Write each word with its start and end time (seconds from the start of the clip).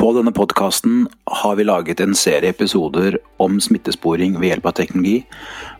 På 0.00 0.14
denne 0.16 0.32
podkasten 0.32 1.08
har 1.28 1.56
vi 1.56 1.64
laget 1.64 2.00
en 2.00 2.14
serie 2.16 2.54
episoder 2.54 3.18
om 3.36 3.58
smittesporing 3.60 4.38
ved 4.40 4.48
hjelp 4.48 4.70
av 4.70 4.78
teknologi, 4.78 5.18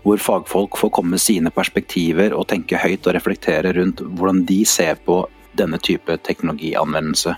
hvor 0.04 0.20
fagfolk 0.20 0.76
får 0.76 0.92
komme 0.92 1.14
med 1.14 1.22
sine 1.24 1.48
perspektiver 1.56 2.37
og 2.37 2.51
tenke 2.51 2.77
høyt 2.83 3.09
og 3.09 3.17
reflektere 3.17 3.72
rundt 3.79 4.03
hvordan 4.04 4.43
de 4.51 4.59
ser 4.69 5.01
på 5.09 5.22
denne 5.56 5.80
type 5.80 6.19
teknologianvendelse. 6.29 7.33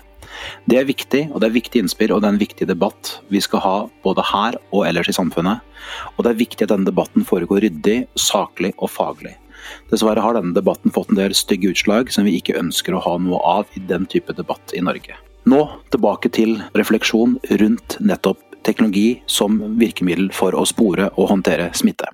Det 0.67 0.81
er 0.81 0.91
viktig, 0.91 1.23
og 1.31 1.39
det 1.39 1.53
er 1.53 1.55
viktig 1.61 1.85
innspill 1.85 2.11
og 2.11 2.19
det 2.19 2.33
er 2.33 2.35
en 2.35 2.43
viktig 2.43 2.67
debatt 2.67 3.15
vi 3.31 3.39
skal 3.47 3.63
ha 3.63 3.75
både 4.03 4.29
her 4.33 4.59
og 4.75 4.83
ellers 4.83 5.07
i 5.07 5.15
samfunnet. 5.15 5.63
Og 6.17 6.25
det 6.25 6.33
er 6.33 6.43
viktig 6.43 6.67
at 6.67 6.75
denne 6.75 6.91
debatten 6.91 7.23
foregår 7.23 7.63
ryddig, 7.63 8.01
saklig 8.19 8.75
og 8.75 8.91
faglig. 8.91 9.37
Dessverre 9.87 10.19
har 10.19 10.35
denne 10.35 10.51
debatten 10.51 10.91
fått 10.91 11.15
en 11.15 11.23
del 11.23 11.31
stygge 11.31 11.71
utslag 11.71 12.11
som 12.11 12.27
vi 12.27 12.41
ikke 12.41 12.59
ønsker 12.59 12.91
å 12.91 13.05
ha 13.07 13.21
noe 13.23 13.39
av 13.61 13.77
i 13.79 13.87
den 13.87 14.03
type 14.03 14.35
debatt 14.35 14.75
i 14.75 14.83
Norge. 14.83 15.15
Nå 15.43 15.59
tilbake 15.91 16.29
til 16.31 16.55
refleksjon 16.77 17.35
rundt 17.59 17.97
nettopp 17.99 18.39
teknologi 18.63 19.19
som 19.27 19.59
virkemiddel 19.79 20.29
for 20.31 20.55
å 20.55 20.63
spore 20.63 21.09
og 21.19 21.33
håndtere 21.33 21.67
smitte. 21.75 22.07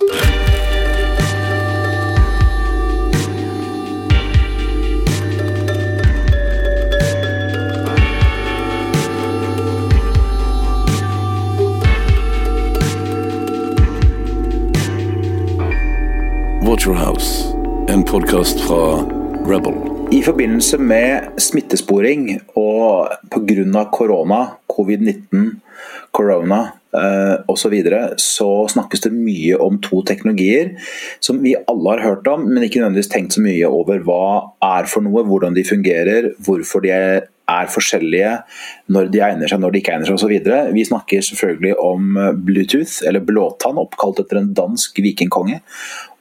Waterhouse, 16.65 17.53
en 17.89 18.03
podkast 18.05 18.61
fra 18.65 19.05
Rebel. 19.49 19.88
I 20.09 20.23
forbindelse 20.25 20.77
med 20.81 21.35
smittesporing 21.37 22.39
og 22.57 23.11
pga. 23.29 23.83
korona, 23.93 24.39
covid-19, 24.65 25.59
korona 26.11 26.59
eh, 26.97 27.35
osv. 27.45 27.61
Så, 27.61 27.69
videre, 27.69 27.99
så 28.17 28.65
snakkes 28.73 29.05
det 29.05 29.11
mye 29.13 29.59
om 29.61 29.77
to 29.77 30.01
teknologier 30.01 30.73
som 31.21 31.43
vi 31.43 31.53
alle 31.53 31.93
har 31.93 32.01
hørt 32.07 32.27
om, 32.27 32.47
men 32.49 32.63
ikke 32.63 32.81
nødvendigvis 32.81 33.11
tenkt 33.13 33.37
så 33.37 33.43
mye 33.45 33.69
over 33.69 34.01
hva 34.01 34.23
er 34.65 34.89
for 34.89 35.05
noe, 35.05 35.21
hvordan 35.29 35.53
de 35.53 35.67
fungerer, 35.67 36.33
hvorfor 36.41 36.81
de 36.81 36.95
er 36.95 37.27
er 37.49 37.69
forskjellige, 37.73 38.31
når 38.93 39.07
de 39.09 39.21
egner 39.25 39.49
seg, 39.49 39.57
når 39.61 39.73
de 39.73 39.79
ikke 39.81 39.95
egner 39.95 40.05
seg 40.05 40.19
osv. 40.19 40.35
Vi 40.75 40.83
snakker 40.85 41.23
selvfølgelig 41.25 41.71
om 41.81 42.19
Bluetooth, 42.45 42.99
eller 43.09 43.25
blåtann, 43.25 43.79
oppkalt 43.81 44.21
etter 44.21 44.37
en 44.37 44.51
dansk 44.53 45.01
vikingkonge 45.01 45.57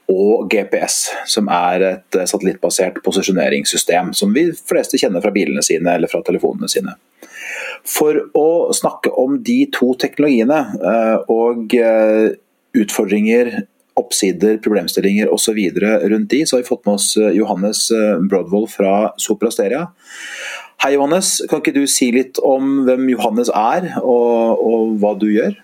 og 0.09 0.48
GPS, 0.48 1.09
som 1.28 1.48
er 1.53 1.84
et 1.84 2.17
eh, 2.17 2.28
satellittbasert 2.28 3.03
posisjoneringssystem 3.05 4.14
som 4.17 4.33
vi 4.33 4.48
fleste 4.56 5.01
kjenner 5.01 5.25
fra 5.25 5.33
bilene 5.34 5.64
sine 5.64 5.98
eller 5.98 6.11
fra 6.11 6.23
telefonene 6.25 6.70
sine. 6.73 6.97
For 7.89 8.17
å 8.36 8.73
snakke 8.77 9.12
om 9.20 9.39
de 9.45 9.62
to 9.75 9.92
teknologiene 10.01 10.62
eh, 10.79 11.17
og 11.33 11.77
eh, 11.77 12.31
utfordringer, 12.79 13.53
oppsider, 13.98 14.56
problemstillinger 14.62 15.31
osv. 15.34 15.59
rundt 15.83 16.31
de, 16.31 16.45
så 16.47 16.56
har 16.56 16.62
vi 16.62 16.69
fått 16.69 16.84
med 16.86 17.01
oss 17.01 17.09
Johannes 17.34 17.89
Brodvold 18.31 18.69
fra 18.70 18.92
Soprasteria. 19.19 19.89
Hei 20.79 20.92
Johannes, 20.95 21.41
kan 21.51 21.59
ikke 21.59 21.75
du 21.75 21.83
si 21.91 22.12
litt 22.14 22.39
om 22.47 22.84
hvem 22.86 23.09
Johannes 23.11 23.51
er 23.51 23.97
og, 23.98 24.62
og 24.62 24.92
hva 25.03 25.17
du 25.19 25.27
gjør? 25.33 25.56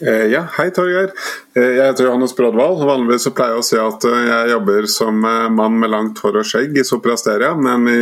Eh, 0.00 0.26
ja, 0.32 0.46
hei 0.56 0.70
Torgeir. 0.72 1.10
Eh, 1.54 1.74
jeg 1.76 1.84
heter 1.84 2.06
Johannes 2.06 2.32
Brådvald. 2.36 2.80
Vanligvis 2.88 3.26
så 3.26 3.32
pleier 3.36 3.58
jeg 3.58 3.60
å 3.60 3.66
si 3.66 3.78
at 3.80 4.06
eh, 4.08 4.22
jeg 4.30 4.52
jobber 4.54 4.88
som 4.90 5.20
mann 5.52 5.76
med 5.82 5.92
langt 5.92 6.22
hår 6.24 6.40
og 6.40 6.48
skjegg 6.48 6.78
i 6.80 6.86
Soprasteria, 6.86 7.52
men 7.58 7.84
i 7.92 8.00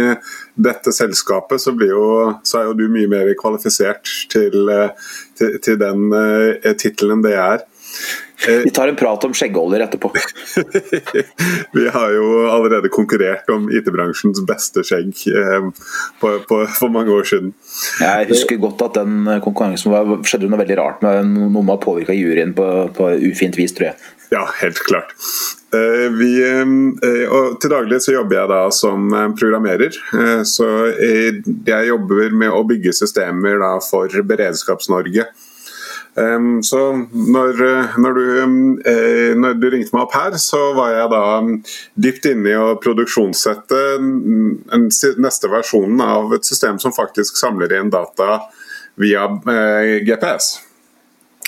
dette 0.54 0.94
selskapet 0.94 1.62
så, 1.62 1.74
jo, 1.74 2.04
så 2.46 2.60
er 2.60 2.70
jo 2.70 2.78
du 2.78 2.86
mye 2.92 3.10
mer 3.10 3.32
kvalifisert 3.40 4.06
til, 4.30 4.70
til, 5.38 5.58
til 5.58 5.80
den 5.80 6.06
tittelen 6.78 7.26
det 7.26 7.34
er. 7.40 7.66
Eh, 8.48 8.54
vi 8.64 8.70
tar 8.70 8.88
en 8.88 8.96
prat 8.96 9.24
om 9.24 9.34
skjeggoljer 9.34 9.84
etterpå. 9.84 10.12
vi 11.76 11.88
har 11.88 12.12
jo 12.14 12.28
allerede 12.48 12.88
konkurrert 12.92 13.50
om 13.52 13.68
IT-bransjens 13.72 14.40
beste 14.48 14.84
skjegg 14.86 15.26
eh, 15.28 15.68
på, 16.20 16.32
på, 16.48 16.62
for 16.78 16.92
mange 16.92 17.12
år 17.12 17.28
siden. 17.28 17.52
Jeg 18.00 18.30
husker 18.32 18.62
godt 18.62 18.86
at 18.88 19.00
den 19.02 19.28
konkurransen 19.44 19.92
var, 19.92 20.08
skjedde 20.24 20.48
noe 20.48 20.62
veldig 20.62 20.80
rart 20.80 21.04
med 21.04 21.34
noe 21.36 21.60
med 21.60 21.76
å 21.76 21.82
påvirke 21.82 22.16
juryen 22.16 22.56
på, 22.56 22.66
på 22.96 23.12
ufint 23.28 23.60
vis, 23.60 23.76
tror 23.76 23.90
jeg. 23.90 24.16
Ja, 24.30 24.44
helt 24.60 24.78
klart. 24.86 25.12
Eh, 25.74 26.06
vi, 26.14 26.32
og 27.26 27.60
til 27.60 27.74
daglig 27.74 28.00
så 28.04 28.14
jobber 28.14 28.40
jeg 28.40 28.52
da 28.54 28.62
som 28.74 29.10
programmerer. 29.36 30.00
Så 30.48 30.70
jeg 30.96 31.90
jobber 31.90 32.32
med 32.32 32.54
å 32.54 32.64
bygge 32.66 32.94
systemer 33.02 33.60
for 33.84 34.22
Beredskaps-Norge. 34.32 35.28
Så 36.14 36.80
når, 37.12 37.60
når, 38.02 38.16
du, 38.16 38.80
eh, 38.90 39.36
når, 39.38 39.54
du, 39.62 39.66
ringte 39.70 39.94
meg 39.94 40.08
opp 40.08 40.16
her, 40.16 40.34
så 40.42 40.58
var 40.74 40.90
jeg 40.90 41.10
da 41.12 41.20
dypt 42.06 42.26
inne 42.32 42.50
i 42.50 42.56
å 42.58 42.72
produksjonssette 42.82 43.82
neste 45.22 45.52
versjonen 45.52 46.02
av 46.02 46.34
et 46.34 46.48
system 46.48 46.80
som 46.82 46.94
faktisk 46.96 47.38
samler 47.38 47.76
inn 47.78 47.92
data 47.94 48.40
via 49.00 49.28
eh, 49.54 50.00
GPS. 50.06 50.56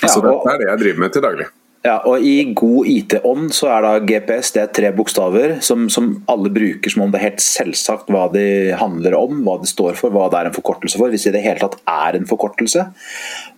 Så 0.03 0.23
dette 0.23 0.55
er 0.55 0.63
det 0.63 0.71
jeg 0.71 0.81
driver 0.85 1.05
med 1.05 1.13
til 1.15 1.27
daglig. 1.27 1.49
Ja, 1.83 1.97
og 2.07 2.23
I 2.23 2.53
god 2.55 2.87
IT-ånd 2.87 3.49
så 3.51 3.67
er 3.73 3.83
da 3.83 3.89
GPS 4.07 4.53
det 4.55 4.61
er 4.61 4.69
tre 4.71 4.91
bokstaver 4.95 5.57
som, 5.67 5.89
som, 5.91 6.13
alle 6.31 6.47
bruker 6.55 6.93
som 6.93 7.03
om 7.03 7.11
det 7.11 7.19
er 7.19 7.25
helt 7.25 7.43
selvsagt 7.43 8.07
hva 8.13 8.29
de 8.31 8.45
handler 8.79 9.17
om, 9.17 9.41
hva 9.43 9.57
det 9.59 9.67
står 9.67 9.99
for, 9.99 10.13
hva 10.15 10.29
det 10.31 10.39
er 10.39 10.49
en 10.49 10.55
forkortelse 10.55 11.01
for. 11.01 11.11
Hvis 11.11 11.27
det 11.27 11.33
i 11.33 11.35
det 11.35 11.41
hele 11.43 11.59
tatt 11.59 11.75
er 11.83 12.15
en 12.15 12.29
forkortelse. 12.29 12.85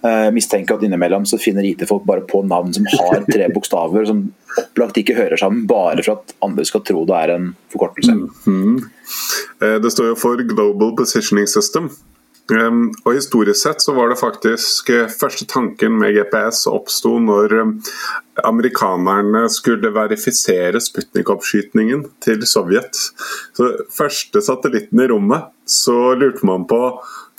Uh, 0.02 0.32
mistenker 0.34 0.80
at 0.80 0.88
innimellom 0.88 1.28
så 1.30 1.38
finner 1.42 1.68
IT-folk 1.70 2.08
bare 2.10 2.26
på 2.26 2.42
navn 2.50 2.74
som 2.74 2.90
har 2.96 3.22
tre 3.36 3.52
bokstaver, 3.54 4.10
som 4.10 4.26
opplagt 4.58 4.98
ikke 5.04 5.20
hører 5.20 5.38
sammen, 5.38 5.68
bare 5.70 6.02
for 6.02 6.18
at 6.18 6.34
andre 6.46 6.66
skal 6.66 6.82
tro 6.88 7.06
det 7.06 7.22
er 7.22 7.36
en 7.36 7.48
forkortelse. 7.76 8.18
Mm 8.18 8.30
-hmm. 8.46 9.80
Det 9.84 9.92
står 9.92 10.08
jo 10.08 10.16
for 10.16 10.42
Global 10.42 10.96
Positioning 10.98 11.48
System. 11.48 11.92
Um, 12.46 12.92
og 13.08 13.16
Historisk 13.18 13.58
sett 13.58 13.82
så 13.82 13.96
var 13.98 14.12
det 14.12 14.20
faktisk 14.20 14.92
uh, 14.94 15.08
første 15.10 15.48
tanken 15.50 15.96
med 15.98 16.14
GPS 16.14 16.68
oppsto 16.70 17.16
når 17.18 17.56
um, 17.58 17.72
amerikanerne 18.46 19.48
skulle 19.50 19.90
verifisere 19.96 20.82
Sputnik-oppskytingen 20.84 22.04
til 22.22 22.46
Sovjet. 22.46 23.02
Så 23.58 23.72
Første 23.94 24.44
satellitten 24.46 25.02
i 25.02 25.08
rommet, 25.10 25.50
så 25.66 26.14
lurte 26.14 26.46
man 26.46 26.68
på 26.70 26.82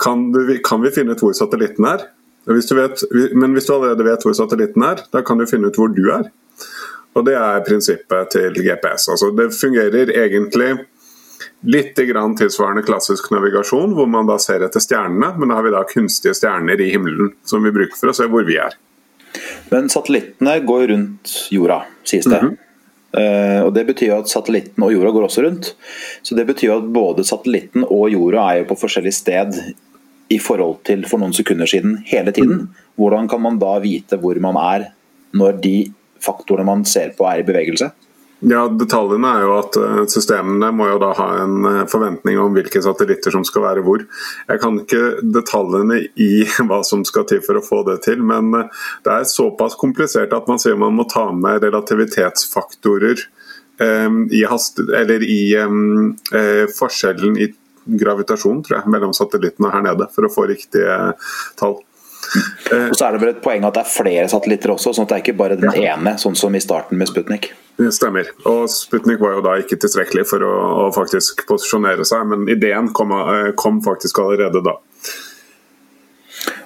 kan, 0.03 0.27
du, 0.35 0.43
kan 0.65 0.83
vi 0.83 0.91
finne 0.91 1.15
ut 1.15 1.23
hvor 1.23 1.37
satellitten 1.37 1.87
er. 1.87 2.03
Hvis 2.47 2.71
vet, 2.75 3.03
men 3.35 3.55
hvis 3.55 3.67
du 3.67 3.73
allerede 3.75 4.05
vet 4.07 4.27
hvor 4.27 4.35
satellitten 4.35 4.83
er, 4.87 5.01
da 5.11 5.23
kan 5.23 5.39
du 5.39 5.47
finne 5.47 5.71
ut 5.71 5.79
hvor 5.79 5.91
du 5.91 6.03
er. 6.11 6.27
Og 7.17 7.25
Det 7.25 7.33
er 7.33 7.63
prinsippet 7.65 8.29
til 8.35 8.59
GPS. 8.59 9.07
Altså, 9.09 9.31
det 9.33 9.49
fungerer 9.55 10.11
egentlig 10.11 10.75
Litt 11.65 11.95
grann 11.95 12.35
tilsvarende 12.37 12.83
klassisk 12.85 13.31
navigasjon, 13.33 13.95
hvor 13.97 14.05
man 14.09 14.27
da 14.29 14.37
ser 14.39 14.61
etter 14.65 14.83
stjernene. 14.83 15.31
Men 15.39 15.49
da 15.49 15.57
har 15.57 15.65
vi 15.65 15.73
da 15.73 15.81
kunstige 15.89 16.35
stjerner 16.37 16.81
i 16.81 16.91
himmelen 16.93 17.33
som 17.49 17.65
vi 17.65 17.73
bruker 17.73 17.97
for 17.97 18.11
å 18.11 18.15
se 18.17 18.27
hvor 18.29 18.45
vi 18.47 18.59
er. 18.61 18.77
Men 19.71 19.89
satellittene 19.91 20.59
går 20.65 20.87
rundt 20.93 21.33
jorda, 21.51 21.81
sies 22.03 22.25
det. 22.25 22.41
Mm 22.41 22.49
-hmm. 22.49 22.57
uh, 23.17 23.65
og 23.65 23.73
Det 23.73 23.85
betyr 23.85 24.13
at 24.19 24.29
satellitten 24.29 24.83
og 24.83 24.93
jorda 24.93 25.11
går 25.11 25.23
også 25.23 25.41
rundt. 25.41 25.75
Så 26.21 26.35
det 26.35 26.45
betyr 26.45 26.77
at 26.77 26.83
både 26.93 27.23
satellitten 27.23 27.83
og 27.83 28.11
jorda 28.11 28.51
er 28.51 28.57
jo 28.57 28.69
på 28.69 28.79
forskjellig 28.85 29.13
sted 29.13 29.53
i 30.29 30.39
forhold 30.39 30.83
til 30.83 31.05
for 31.05 31.17
noen 31.17 31.33
sekunder 31.33 31.65
siden 31.65 32.03
hele 32.05 32.31
tiden. 32.31 32.53
Mm. 32.53 32.67
Hvordan 32.95 33.29
kan 33.29 33.41
man 33.41 33.59
da 33.59 33.79
vite 33.79 34.17
hvor 34.17 34.39
man 34.39 34.55
er 34.55 34.91
når 35.33 35.61
de 35.61 35.91
faktorene 36.19 36.65
man 36.65 36.85
ser 36.85 37.13
på 37.17 37.25
er 37.25 37.39
i 37.39 37.47
bevegelse? 37.47 37.91
Ja, 38.45 38.67
Detaljene 38.69 39.29
er 39.33 39.45
jo 39.47 39.53
at 39.57 39.77
eh, 39.81 40.01
systemene 40.13 40.69
må 40.75 40.85
jo 40.91 40.99
da 41.01 41.09
ha 41.17 41.27
en 41.41 41.65
eh, 41.65 41.79
forventning 41.89 42.37
om 42.37 42.53
hvilke 42.53 42.83
satellitter 42.85 43.33
som 43.33 43.45
skal 43.47 43.63
være 43.63 43.83
hvor. 43.85 44.03
Jeg 44.45 44.61
kan 44.61 44.77
ikke 44.83 45.23
detaljene 45.33 46.03
i 46.21 46.45
hva 46.69 46.83
som 46.85 47.01
skal 47.07 47.25
til 47.29 47.41
for 47.45 47.57
å 47.57 47.65
få 47.65 47.81
det 47.89 48.03
til, 48.05 48.21
men 48.21 48.53
eh, 48.59 48.83
det 49.07 49.15
er 49.15 49.31
såpass 49.31 49.77
komplisert 49.81 50.35
at 50.37 50.49
man 50.51 50.61
sier 50.61 50.77
man 50.77 50.93
må 50.99 51.07
ta 51.09 51.31
med 51.33 51.65
relativitetsfaktorer 51.65 53.25
um, 53.81 54.27
i, 54.29 54.43
hast, 54.49 54.83
i 54.85 55.41
uh, 55.57 56.67
forskjellen 56.77 57.41
i 57.41 57.49
gravitasjon 57.87 58.61
tror 58.65 58.79
jeg, 58.79 58.91
mellom 58.91 59.13
satellittene 59.17 59.71
her 59.73 59.85
nede 59.85 60.09
for 60.13 60.27
å 60.27 60.31
få 60.31 60.45
riktige 60.51 60.97
tall. 61.59 61.79
Og 62.91 62.95
så 62.97 63.07
er 63.07 63.15
det 63.15 63.21
vel 63.21 63.31
et 63.31 63.43
poeng 63.43 63.63
at 63.67 63.77
det 63.77 63.83
er 63.83 63.91
flere 63.91 64.27
satellitter 64.31 64.73
også, 64.73 64.93
sånn 64.95 65.07
at 65.07 65.13
det 65.13 65.17
er 65.17 65.23
ikke 65.25 65.37
bare 65.39 65.59
den 65.59 65.73
ene, 65.79 66.17
sånn 66.21 66.35
som 66.37 66.55
i 66.57 66.61
starten 66.63 66.99
med 66.99 67.09
Sputnik. 67.09 67.51
Det 67.77 67.91
stemmer. 67.93 68.29
Og 68.49 68.65
Sputnik 68.73 69.21
var 69.21 69.37
jo 69.37 69.45
da 69.45 69.55
ikke 69.61 69.77
tilstrekkelig 69.81 70.25
for 70.29 70.43
å, 70.45 70.53
å 70.81 70.89
faktisk 70.95 71.45
posisjonere 71.49 72.05
seg, 72.07 72.25
men 72.31 72.47
ideen 72.49 72.89
kom, 72.97 73.13
eh, 73.13 73.51
kom 73.59 73.79
faktisk 73.85 74.23
allerede 74.23 74.63
da. 74.65 74.77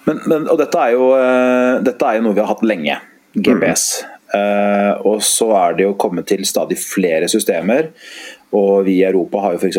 Men, 0.07 0.21
men, 0.25 0.47
og 0.49 0.57
dette 0.59 0.79
er, 0.81 0.95
jo, 0.95 1.11
uh, 1.13 1.77
dette 1.83 2.07
er, 2.07 2.17
jo, 2.17 2.25
noe 2.25 2.35
vi 2.35 2.41
har 2.41 2.49
hatt 2.49 2.63
lenge, 2.65 2.97
GPS. 3.37 3.85
Mm. 4.01 4.17
Uh, 4.31 5.07
og 5.11 5.23
så 5.27 5.49
er 5.59 5.75
det 5.77 5.85
jo 5.85 5.97
kommet 5.99 6.29
til 6.31 6.45
stadig 6.47 6.79
flere 6.79 7.27
systemer. 7.31 7.91
Og 8.51 8.83
vi 8.83 8.97
i 8.99 9.05
Europa 9.07 9.39
har 9.45 9.55
jo 9.55 9.61
f.eks. 9.61 9.77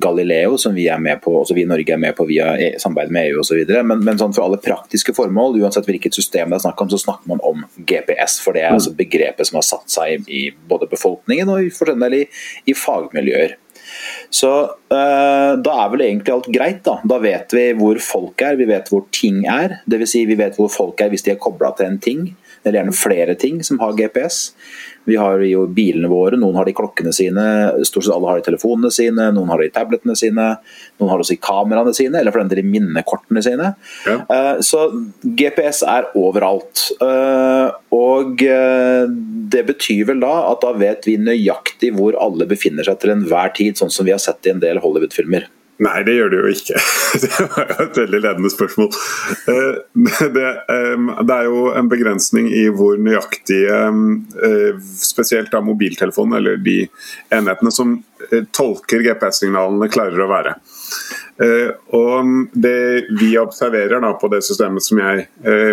Galileo, 0.00 0.58
som 0.60 0.74
vi 0.76 0.86
er 0.92 1.00
med 1.00 1.22
på, 1.24 1.32
også 1.40 1.56
vi 1.56 1.64
i 1.64 1.68
Norge 1.68 1.94
er 1.94 2.00
med 2.00 2.12
på 2.16 2.26
via 2.28 2.50
e 2.60 2.74
samarbeid 2.80 3.14
med 3.16 3.30
EU 3.30 3.40
osv. 3.40 3.62
Men, 3.80 4.04
men 4.04 4.20
sånn 4.20 4.34
for 4.36 4.44
alle 4.44 4.60
praktiske 4.60 5.14
formål, 5.16 5.56
uansett 5.62 5.88
hvilket 5.88 6.16
system 6.16 6.52
det 6.52 6.60
er 6.60 6.66
snakk 6.66 6.84
om, 6.84 6.92
så 6.92 7.00
snakker 7.00 7.32
man 7.32 7.40
om 7.46 7.64
GPS. 7.88 8.38
For 8.44 8.56
det 8.56 8.66
er 8.66 8.76
altså 8.76 8.92
begrepet 8.96 9.48
som 9.48 9.60
har 9.60 9.68
satt 9.70 9.88
seg 9.92 10.28
i 10.28 10.46
både 10.68 10.90
befolkningen 10.92 11.54
og 11.54 11.64
i, 11.64 11.72
i, 12.20 12.24
i 12.68 12.76
fagmiljøer. 12.76 13.56
Så 14.34 14.50
øh, 14.92 15.52
da 15.64 15.74
er 15.80 15.90
vel 15.92 16.04
egentlig 16.04 16.34
alt 16.34 16.48
greit. 16.52 16.80
Da 16.84 16.98
Da 17.08 17.18
vet 17.22 17.54
vi 17.54 17.66
hvor 17.78 18.00
folk 18.02 18.42
er, 18.44 18.58
vi 18.60 18.68
vet 18.68 18.90
hvor 18.92 19.06
ting 19.14 19.44
er. 19.48 19.78
Dvs. 19.88 20.14
Si 20.14 20.24
vi 20.28 20.38
vet 20.38 20.56
hvor 20.58 20.68
folk 20.72 21.00
er 21.00 21.12
hvis 21.12 21.24
de 21.26 21.34
er 21.34 21.40
kobla 21.40 21.72
til 21.76 21.88
en 21.88 22.00
ting, 22.02 22.26
eller 22.64 22.80
gjerne 22.80 22.96
flere 22.96 23.34
ting 23.38 23.60
som 23.64 23.78
har 23.82 23.92
GPS. 23.98 24.52
Vi 25.04 25.16
har 25.20 25.42
jo 25.44 25.66
bilene 25.68 26.08
våre, 26.08 26.38
noen 26.40 26.56
har 26.56 26.64
de 26.64 26.72
klokkene 26.76 27.12
sine, 27.12 27.44
stort 27.84 28.06
sett 28.06 28.14
alle 28.14 28.30
har 28.30 28.40
de 28.40 28.46
telefonene 28.46 28.90
sine, 28.94 29.28
noen 29.36 29.50
har 29.52 29.60
de 29.60 29.68
tabletene 29.74 30.16
sine, 30.16 30.46
noen 30.96 31.12
har 31.12 31.20
også 31.20 31.36
kameraene 31.44 31.92
sine, 31.96 32.20
eller 32.20 32.32
for 32.32 32.40
den 32.40 32.52
del 32.52 32.62
de 32.62 32.72
minnekortene 32.72 33.42
sine. 33.44 33.74
Ja. 34.08 34.16
Uh, 34.30 34.62
så 34.64 34.86
GPS 35.36 35.82
er 35.84 36.08
overalt. 36.16 36.86
Uh, 37.04 37.74
og 37.94 38.40
uh, 38.48 39.04
det 39.52 39.66
betyr 39.68 40.08
vel 40.08 40.24
da 40.24 40.32
at 40.48 40.64
da 40.64 40.72
vet 40.80 41.04
vi 41.08 41.18
nøyaktig 41.20 41.92
hvor 41.98 42.16
alle 42.20 42.48
befinner 42.48 42.86
seg 42.88 43.02
til 43.02 43.12
enhver 43.18 43.52
tid, 43.56 43.76
sånn 43.76 43.92
som 43.92 44.08
vi 44.08 44.16
har 44.16 44.22
sett 44.22 44.48
i 44.48 44.54
en 44.54 44.64
del 44.64 44.80
Hollywood-filmer. 44.80 45.50
Nei, 45.82 46.04
det 46.06 46.12
gjør 46.14 46.30
det 46.30 46.38
jo 46.38 46.50
ikke. 46.54 46.80
Det 47.24 47.46
var 47.50 47.70
jo 47.70 47.84
et 47.84 47.98
veldig 47.98 48.20
ledende 48.22 48.50
spørsmål. 48.52 48.88
Eh, 49.50 49.78
det, 50.34 50.44
er 51.34 51.48
jo 51.48 51.64
en 51.74 51.90
begrensning 51.90 52.46
i 52.54 52.64
hvor 52.74 52.98
nøyaktige, 52.98 53.80
eh, 54.46 54.78
spesielt 55.02 55.50
da 55.50 55.62
mobiltelefonen, 55.64 56.38
eller 56.38 56.62
de 56.62 56.76
enhetene 57.34 57.74
som 57.74 57.96
eh, 58.30 58.46
tolker 58.54 59.02
GPS-signalene, 59.06 59.90
klarer 59.90 60.24
å 60.24 60.30
være. 60.30 60.56
Og 61.98 62.34
Det 62.54 63.10
vi 63.18 63.32
observerer 63.40 64.02
da 64.02 64.12
på 64.14 64.30
det 64.30 64.44
systemet 64.46 64.84
som 64.86 65.00
jeg, 65.02 65.24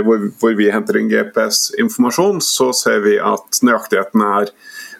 hvor 0.01 0.55
vi 0.57 0.71
henter 0.73 0.97
inn 0.97 1.11
GPS-informasjon, 1.11 2.41
så 2.41 2.71
ser 2.73 3.03
vi 3.05 3.19
at 3.21 3.61
nøyaktigheten 3.61 4.25
er 4.25 4.49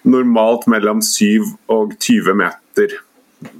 normalt 0.06 0.68
mellom 0.69 1.01
7 1.01 1.50
og 1.74 1.97
20 1.97 2.38
meter. 2.38 3.01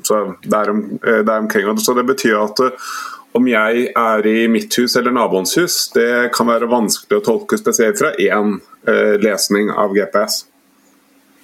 Så 0.04 0.36
der, 0.44 0.70
om, 0.70 1.00
eh, 1.08 1.20
der 1.26 1.38
omkring. 1.38 1.78
Så 1.78 1.94
det 1.94 2.04
betyr 2.04 2.38
at 2.44 2.60
eh, 2.60 2.90
om 3.32 3.48
jeg 3.48 3.92
er 3.96 4.28
i 4.28 4.48
mitt 4.52 4.76
hus 4.76 4.96
eller 5.00 5.14
naboens 5.16 5.56
hus, 5.58 5.78
det 5.96 6.32
kan 6.36 6.50
være 6.52 6.70
vanskelig 6.72 7.22
å 7.22 7.24
tolke 7.26 7.60
spesielt 7.60 8.02
fra 8.02 8.12
én 8.20 8.58
eh, 8.88 9.16
lesning 9.22 9.72
av 9.72 9.96
GPS. 9.96 10.44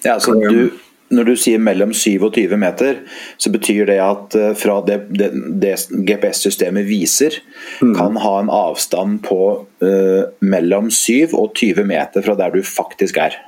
Ja, 0.04 0.20
så 0.20 0.36
du, 0.36 0.68
Når 1.10 1.24
du 1.24 1.36
sier 1.40 1.62
mellom 1.64 1.94
7 1.96 2.28
og 2.28 2.36
20 2.36 2.60
meter, 2.60 3.00
så 3.40 3.50
betyr 3.50 3.88
det 3.88 3.98
at 4.04 4.36
fra 4.60 4.82
det, 4.86 4.98
det, 5.16 5.30
det 5.64 5.72
GPS-systemet 6.04 6.84
viser, 6.86 7.40
mm. 7.80 7.94
kan 7.96 8.20
ha 8.20 8.34
en 8.42 8.52
avstand 8.52 9.22
på 9.24 9.40
uh, 9.64 10.24
mellom 10.44 10.92
7 10.92 11.32
og 11.32 11.56
20 11.56 11.88
meter 11.88 12.28
fra 12.28 12.36
der 12.36 12.52
du 12.52 12.60
faktisk 12.60 13.22
er. 13.24 13.40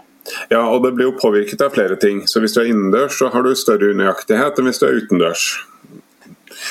Ja, 0.49 0.61
og 0.69 0.83
det 0.83 0.93
blir 0.97 1.09
jo 1.09 1.17
påvirket 1.17 1.61
av 1.65 1.73
flere 1.73 1.97
ting. 1.99 2.23
Så 2.27 2.41
Hvis 2.43 2.55
du 2.55 2.61
er 2.61 2.69
innendørs, 2.71 3.17
så 3.17 3.31
har 3.33 3.43
du 3.43 3.55
større 3.57 3.91
unøyaktighet 3.93 4.59
enn 4.59 4.69
hvis 4.69 4.81
du 4.81 4.87
er 4.89 5.01
utendørs. 5.01 5.47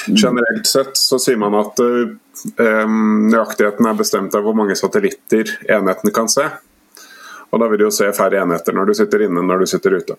Generelt 0.06 0.66
sett 0.68 0.96
så 1.00 1.18
sier 1.22 1.38
man 1.40 1.56
at 1.58 1.80
uh, 1.80 2.14
nøyaktigheten 3.32 3.88
er 3.88 3.98
bestemt 3.98 4.34
av 4.36 4.44
hvor 4.44 4.56
mange 4.56 4.76
satellitter 4.78 5.54
enheten 5.64 6.14
kan 6.14 6.28
se. 6.32 6.46
Og 7.48 7.62
da 7.62 7.68
vil 7.70 7.80
du 7.80 7.86
jo 7.86 7.94
se 7.94 8.10
færre 8.12 8.42
enheter 8.42 8.76
når 8.76 8.90
du 8.90 8.96
sitter 8.98 9.24
inne 9.24 9.42
når 9.44 9.62
du 9.62 9.70
sitter 9.70 9.96
ute. 9.96 10.18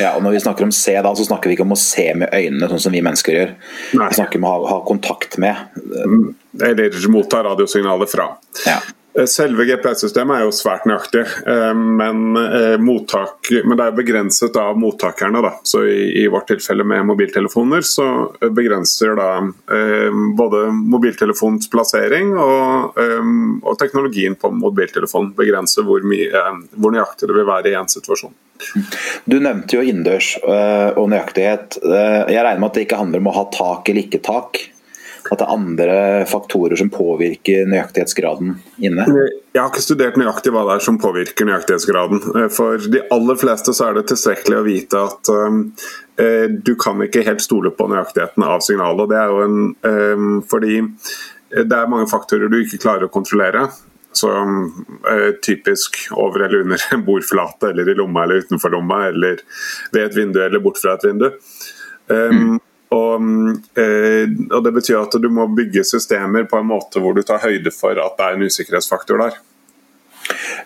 Ja, 0.00 0.14
og 0.16 0.22
Når 0.24 0.36
vi 0.36 0.40
snakker 0.44 0.64
om 0.64 0.72
se, 0.72 0.94
da, 0.96 1.12
så 1.16 1.26
snakker 1.26 1.50
vi 1.50 1.56
ikke 1.56 1.66
om 1.66 1.76
å 1.76 1.80
se 1.80 2.06
med 2.16 2.32
øynene, 2.32 2.68
sånn 2.72 2.82
som 2.86 2.94
vi 2.96 3.02
mennesker 3.04 3.36
gjør. 3.36 3.52
Nei. 4.00 4.08
Vi 4.08 4.16
snakker 4.16 4.40
om 4.40 4.46
å 4.48 4.52
ha, 4.54 4.62
ha 4.70 4.78
kontakt 4.88 5.36
med. 5.40 5.60
Mm, 5.76 6.32
eller 6.70 6.96
motta 7.12 7.42
radiosignaler 7.44 8.08
fra. 8.08 8.30
Ja. 8.64 8.78
Eh, 9.18 9.26
selve 9.26 9.64
GPS-systemet 9.66 10.36
er 10.36 10.44
jo 10.46 10.52
svært 10.54 10.84
nøyaktig, 10.86 11.24
eh, 11.50 11.74
men, 11.74 12.36
eh, 12.36 12.76
mottak, 12.78 13.50
men, 13.64 13.76
det 13.76 13.86
er 13.86 13.96
begrenset 13.96 14.56
av 14.56 14.78
mottakerne. 14.78 15.42
Da. 15.42 15.52
Så 15.62 15.82
i, 15.88 16.22
i, 16.22 16.26
vårt 16.28 16.46
tilfelle 16.46 16.84
med 16.84 17.06
mobiltelefoner 17.08 17.82
så 17.82 18.06
begrenser 18.40 19.16
da 19.16 19.30
både 20.36 20.60
mobiltelefonens 20.70 21.68
plassering 21.70 22.32
og, 22.38 22.98
og 23.62 23.78
teknologien 23.78 24.36
på 24.38 24.50
mobiltelefonen 24.54 25.32
begrenser 25.36 25.86
hvor, 25.86 26.04
mye, 26.06 26.42
hvor 26.76 26.94
nøyaktig 26.94 27.28
det 27.30 27.36
vil 27.36 27.48
være 27.48 27.72
i 27.72 27.78
en 27.78 27.90
situasjon. 27.90 28.34
Du 29.24 29.38
nevnte 29.40 29.78
jo 29.78 29.84
innendørs 29.84 30.34
og 30.44 31.08
nøyaktighet. 31.10 31.80
Jeg 31.82 32.44
regner 32.44 32.60
med 32.60 32.70
at 32.70 32.78
det 32.78 32.86
ikke 32.86 33.00
handler 33.00 33.24
om 33.24 33.30
å 33.32 33.38
ha 33.38 33.46
tak 33.54 33.90
eller 33.90 34.06
ikke 34.06 34.22
tak? 34.26 34.62
At 35.28 35.40
det 35.40 35.46
er 35.46 35.54
andre 35.54 35.96
faktorer 36.30 36.78
som 36.80 36.90
påvirker 36.92 37.68
nøyaktighetsgraden 37.70 38.54
inne? 38.82 39.06
Jeg 39.52 39.60
har 39.60 39.68
ikke 39.70 39.84
studert 39.84 40.18
nøyaktig 40.20 40.52
hva 40.54 40.64
det 40.68 40.76
er 40.76 40.86
som 40.86 41.00
påvirker 41.02 41.48
nøyaktighetsgraden. 41.48 42.22
Eh, 42.40 42.48
for 42.54 42.80
de 42.92 43.02
aller 43.14 43.40
fleste 43.40 43.74
så 43.76 43.90
er 43.90 43.98
det 43.98 44.06
tilstrekkelig 44.10 44.58
å 44.60 44.64
vite 44.66 45.02
at 45.10 45.32
um, 45.34 45.60
du 46.60 46.74
kan 46.80 47.00
ikke 47.00 47.24
helt 47.24 47.40
stole 47.40 47.72
på 47.72 47.86
nøyaktigheten 47.88 48.44
av 48.44 48.64
signalet. 48.64 49.08
Det 49.08 49.20
er 49.20 49.30
jo 49.32 49.44
en, 49.44 49.60
um, 49.86 50.32
fordi 50.50 50.82
det 51.50 51.76
er 51.76 51.90
mange 51.90 52.10
faktorer 52.10 52.50
du 52.52 52.58
ikke 52.60 52.82
klarer 52.82 53.08
å 53.08 53.12
kontrollere. 53.12 53.68
Uh, 54.10 55.30
typisk 55.44 55.96
over 56.18 56.44
eller 56.46 56.64
under 56.66 56.88
en 56.92 57.04
bordflate, 57.06 57.70
eller 57.70 57.88
i 57.88 57.94
lomma 57.96 58.24
eller 58.26 58.44
utenfor 58.44 58.74
lomma, 58.74 59.04
eller 59.08 59.40
ved 59.94 60.08
et 60.08 60.18
vindu 60.18 60.42
eller 60.42 60.62
bort 60.62 60.80
fra 60.82 60.96
et 60.98 61.06
vindu. 61.08 61.30
Um, 62.10 62.36
mm. 62.36 62.58
Og, 62.90 63.22
eh, 63.78 64.26
og, 64.50 64.64
Det 64.64 64.72
betyr 64.74 64.98
at 64.98 65.14
du 65.22 65.28
må 65.30 65.46
bygge 65.54 65.86
systemer 65.86 66.48
på 66.50 66.58
en 66.58 66.70
måte 66.72 67.02
hvor 67.02 67.14
du 67.14 67.22
tar 67.22 67.42
høyde 67.44 67.70
for 67.74 67.94
at 67.94 68.18
det 68.18 68.26
er 68.26 68.36
en 68.36 68.50
usikkerhetsfaktor 68.50 69.22
der. 69.22 69.38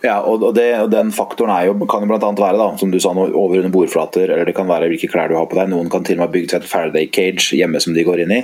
Ja, 0.04 0.18
og, 0.20 0.42
det, 0.56 0.66
og 0.82 0.90
Den 0.92 1.12
faktoren 1.14 1.52
er 1.54 1.68
jo, 1.68 1.76
kan 1.88 2.04
jo 2.04 2.10
bl.a. 2.10 2.30
være 2.36 2.60
da, 2.60 2.66
som 2.80 2.90
du 2.92 2.98
sa, 3.00 3.12
over 3.14 3.60
under 3.60 3.72
bordflater, 3.72 4.28
eller 4.28 4.48
det 4.48 4.56
kan 4.56 4.68
være 4.68 4.90
hvilke 4.92 5.08
klær 5.12 5.30
du 5.30 5.36
har 5.38 5.48
på 5.50 5.58
deg. 5.58 5.70
Noen 5.72 5.88
kan 5.92 6.04
til 6.04 6.18
og 6.18 6.22
med 6.22 6.28
ha 6.28 6.34
bygd 6.34 6.52
seg 6.52 6.60
et 6.64 6.70
Faraday 6.70 7.08
cage 7.14 7.56
hjemme 7.56 7.80
som 7.80 7.96
de 7.96 8.04
går 8.06 8.24
inn 8.24 8.34
i, 8.36 8.42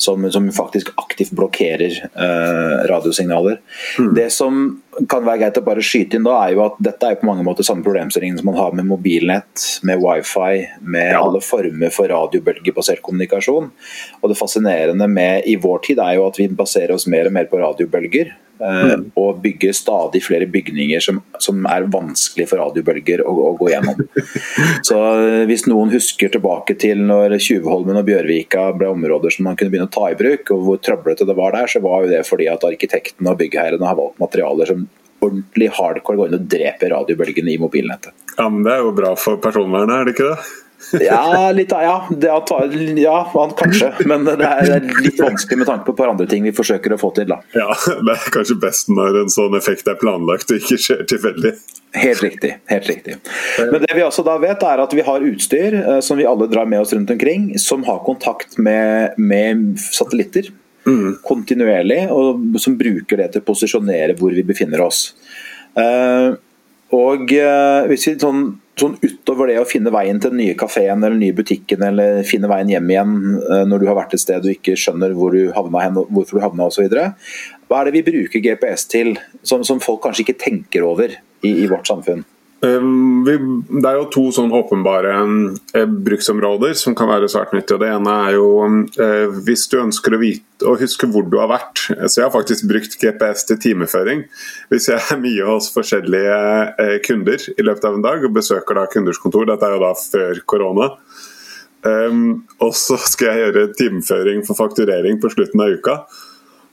som, 0.00 0.26
som 0.32 0.50
faktisk 0.54 0.92
aktivt 1.00 1.32
blokkerer 1.38 1.96
eh, 2.10 2.76
radiosignaler. 2.90 3.60
Mm. 4.00 4.12
Det 4.18 4.28
som 4.34 4.66
kan 5.08 5.24
være 5.24 5.38
greit 5.44 5.58
å 5.60 5.64
bare 5.64 5.84
skyte 5.84 6.18
inn 6.18 6.26
da, 6.26 6.36
er 6.44 6.56
jo 6.56 6.64
at 6.64 6.78
dette 6.82 7.06
er 7.06 7.18
på 7.20 7.28
mange 7.28 7.44
måter 7.46 7.66
samme 7.66 7.84
problemstillingen 7.86 8.40
som 8.40 8.50
man 8.50 8.58
har 8.58 8.74
med 8.76 8.88
mobilnett, 8.90 9.64
med 9.86 10.02
wifi, 10.02 10.66
med 10.82 11.12
ja. 11.12 11.22
alle 11.22 11.42
former 11.44 11.94
for 11.94 12.10
radiobølgebasert 12.10 13.02
kommunikasjon. 13.06 13.70
Og 14.20 14.30
det 14.32 14.38
fascinerende 14.38 15.08
med 15.10 15.46
i 15.50 15.56
vår 15.60 15.84
tid 15.86 16.02
er 16.02 16.18
jo 16.18 16.26
at 16.26 16.40
vi 16.40 16.50
baserer 16.50 16.96
oss 16.96 17.08
mer 17.10 17.30
og 17.30 17.36
mer 17.38 17.50
på 17.50 17.62
radiobølger. 17.62 18.34
Eh, 18.60 18.92
mm. 18.92 19.04
Og 19.16 19.38
bygger 19.40 19.72
stadig 19.72 20.20
flere 20.24 20.46
bygninger 20.46 21.00
som, 21.00 21.20
som 21.40 21.64
er 21.70 21.86
vanskelig 21.88 22.44
for 22.50 22.60
radiobølger 22.60 23.22
å, 23.24 23.32
å, 23.32 23.52
gå 23.56 23.70
gjennom. 23.72 24.02
Så 24.88 24.98
eh, 25.00 25.44
Hvis 25.48 25.64
noen 25.70 25.92
husker 25.94 26.32
tilbake 26.34 26.76
til 26.80 27.00
når 27.08 27.38
Tjuvholmen 27.40 28.02
og 28.02 28.08
Bjørvika 28.08 28.66
ble 28.76 28.90
områder 28.92 29.32
som 29.32 29.48
man 29.48 29.56
kunne 29.56 29.72
begynne 29.72 29.88
å 29.88 29.94
ta 29.94 30.10
i 30.12 30.18
bruk, 30.18 30.52
og 30.52 30.66
hvor 30.66 30.82
trøblete 30.84 31.28
det 31.28 31.38
var 31.38 31.56
der, 31.56 31.72
så 31.72 31.80
var 31.84 32.04
jo 32.04 32.12
det 32.12 32.24
fordi 32.28 32.50
at 32.52 32.66
arkitektene 32.68 33.32
og 33.32 33.40
byggherrene 33.40 33.88
har 33.88 33.96
valgt 33.98 34.20
materialer 34.20 34.68
som 34.68 34.84
ordentlig 35.20 35.70
hardcore 35.76 36.20
går 36.20 36.30
inn 36.30 36.40
og 36.40 36.48
dreper 36.56 36.94
radiobølgene 36.94 37.54
i 37.54 37.60
mobilnettet. 37.60 38.12
Ja, 38.36 38.48
men 38.48 38.64
Det 38.66 38.74
er 38.74 38.84
jo 38.84 38.96
bra 38.96 39.14
for 39.18 39.40
personvernet, 39.42 39.94
er 39.96 40.08
det 40.08 40.16
ikke 40.16 40.32
det? 40.32 40.50
ja, 41.04 41.50
litt, 41.52 41.70
ja, 41.70 42.06
det, 42.10 42.26
ja, 43.00 43.18
kanskje. 43.56 43.90
Men 44.08 44.24
det 44.24 44.38
er 44.46 44.86
litt 45.04 45.20
vanskelig 45.20 45.60
med 45.60 45.68
tanke 45.68 45.84
på 45.86 45.94
et 45.94 45.98
par 46.00 46.12
andre 46.12 46.26
ting 46.30 46.46
vi 46.46 46.54
forsøker 46.56 46.94
å 46.94 46.98
få 47.00 47.12
til. 47.18 47.28
Da. 47.30 47.40
Ja, 47.54 47.68
Det 47.90 48.14
er 48.16 48.32
kanskje 48.34 48.56
best 48.62 48.90
når 48.92 49.22
en 49.24 49.32
sånn 49.32 49.56
effekt 49.58 49.88
er 49.90 49.98
planlagt 50.00 50.50
og 50.50 50.62
ikke 50.62 50.80
skjer 50.80 51.04
tilfeldig. 51.10 51.54
Helt 52.00 52.22
riktig. 52.22 52.52
helt 52.70 52.86
riktig. 52.86 53.16
Men 53.58 53.82
det 53.82 53.94
vi 53.98 54.04
også 54.06 54.22
da 54.26 54.36
vet 54.42 54.62
er 54.62 54.82
at 54.84 54.92
vi 54.94 55.04
har 55.06 55.24
utstyr 55.26 55.74
eh, 55.80 56.00
som 56.06 56.20
vi 56.20 56.26
alle 56.28 56.46
drar 56.50 56.68
med 56.70 56.84
oss 56.84 56.94
rundt 56.94 57.10
omkring, 57.10 57.50
som 57.58 57.82
har 57.88 58.02
kontakt 58.06 58.58
med, 58.62 59.18
med 59.18 59.74
satellitter. 59.82 60.52
Mm. 60.86 61.18
kontinuerlig, 61.26 62.06
og 62.08 62.56
som 62.62 62.78
bruker 62.80 63.20
det 63.20 63.32
til 63.34 63.42
å 63.42 63.48
posisjonere 63.50 64.16
hvor 64.18 64.32
vi 64.32 64.46
befinner 64.48 64.80
oss. 64.84 65.10
Uh, 65.76 66.38
og 66.96 67.30
uh, 67.36 67.86
hvis 67.90 68.08
vi 68.08 68.16
sånn 68.18 68.48
sånn 68.80 68.96
utover 69.04 69.50
det 69.50 69.58
å 69.60 69.68
finne 69.68 69.92
veien 69.92 70.18
til 70.20 70.32
den 70.32 70.40
nye 70.40 70.56
kafeen 70.58 71.02
eller 71.02 71.12
den 71.14 71.22
nye 71.24 71.36
butikken 71.36 71.82
eller 71.84 72.22
finne 72.26 72.48
veien 72.50 72.70
hjem 72.72 72.92
igjen 72.92 73.14
uh, 73.44 73.64
når 73.68 73.82
du 73.82 73.88
har 73.90 73.98
vært 73.98 74.16
et 74.16 74.22
sted 74.22 74.44
og 74.44 74.54
ikke 74.54 74.76
skjønner 74.78 75.14
hvor 75.16 75.36
du 75.36 75.50
havna 75.56 75.84
hen, 75.84 76.00
hvorfor 76.08 76.38
du 76.38 76.44
havna 76.44 76.68
osv. 76.70 76.88
Hva 77.68 77.80
er 77.80 77.88
det 77.88 77.96
vi 77.98 78.06
bruker 78.08 78.44
GPS 78.44 78.86
til 78.90 79.14
som, 79.42 79.64
som, 79.66 79.82
folk 79.82 80.02
kanskje 80.06 80.26
ikke 80.26 80.40
tenker 80.40 80.86
over 80.86 81.12
i, 81.12 81.52
i 81.52 81.68
vårt 81.70 81.90
samfunn? 81.90 82.24
Vi, 82.60 83.34
det 83.80 83.88
er 83.88 83.96
jo 83.96 84.08
to 84.12 84.26
sånn 84.36 84.50
åpenbare 84.52 85.14
uh, 85.16 85.84
bruksområder 86.04 86.74
som 86.76 86.92
kan 86.96 87.08
være 87.08 87.30
svært 87.32 87.54
nyttige. 87.56 87.80
Det 87.80 87.88
ene 87.88 88.16
er 88.26 88.36
jo 88.36 88.50
uh, 88.68 89.38
hvis 89.46 89.64
du 89.72 89.78
ønsker 89.80 90.16
å 90.16 90.20
vite 90.20 90.68
og 90.68 90.82
huske 90.82 91.08
hvor 91.08 91.24
du 91.24 91.38
har 91.40 91.48
vært. 91.48 91.86
Så 91.88 92.20
jeg 92.20 92.26
har 92.26 92.34
faktisk 92.34 92.68
brukt 92.68 92.98
GPS 93.00 93.48
til 93.48 93.60
timeføring. 93.64 94.26
Hvis 94.68 94.90
jeg 94.92 95.00
er 95.00 95.22
mye 95.24 95.48
hos 95.48 95.70
forskjellige 95.72 96.36
uh, 96.76 96.94
kunder 97.06 97.48
i 97.56 97.64
løpet 97.64 97.88
av 97.88 97.96
en 97.96 98.06
dag 98.10 98.28
og 98.28 98.36
besøker 98.36 98.76
da 98.76 98.86
kunders 98.92 99.22
kontor, 99.24 99.48
dette 99.48 99.64
er 99.64 99.78
jo 99.78 99.84
da 99.86 99.96
før 100.04 100.44
korona. 100.52 100.92
Um, 101.80 102.42
og 102.60 102.74
så 102.76 103.00
skal 103.00 103.30
jeg 103.30 103.46
gjøre 103.46 103.68
timeføring 103.78 104.44
for 104.44 104.58
fakturering 104.58 105.16
på 105.22 105.32
slutten 105.32 105.64
av 105.64 105.78
uka. 105.80 106.02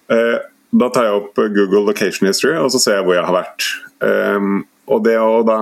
da 0.08 0.88
tar 0.92 1.06
jeg 1.08 1.16
opp 1.16 1.40
Google 1.56 1.86
Location 1.88 2.28
History 2.28 2.58
og 2.60 2.74
så 2.74 2.80
ser 2.84 2.98
jeg 2.98 3.06
hvor 3.08 3.16
jeg 3.16 3.28
har 3.28 3.36
vært. 3.38 3.70
Um, 4.04 4.66
og 4.88 5.04
det 5.04 5.18
å 5.20 5.44
da 5.48 5.60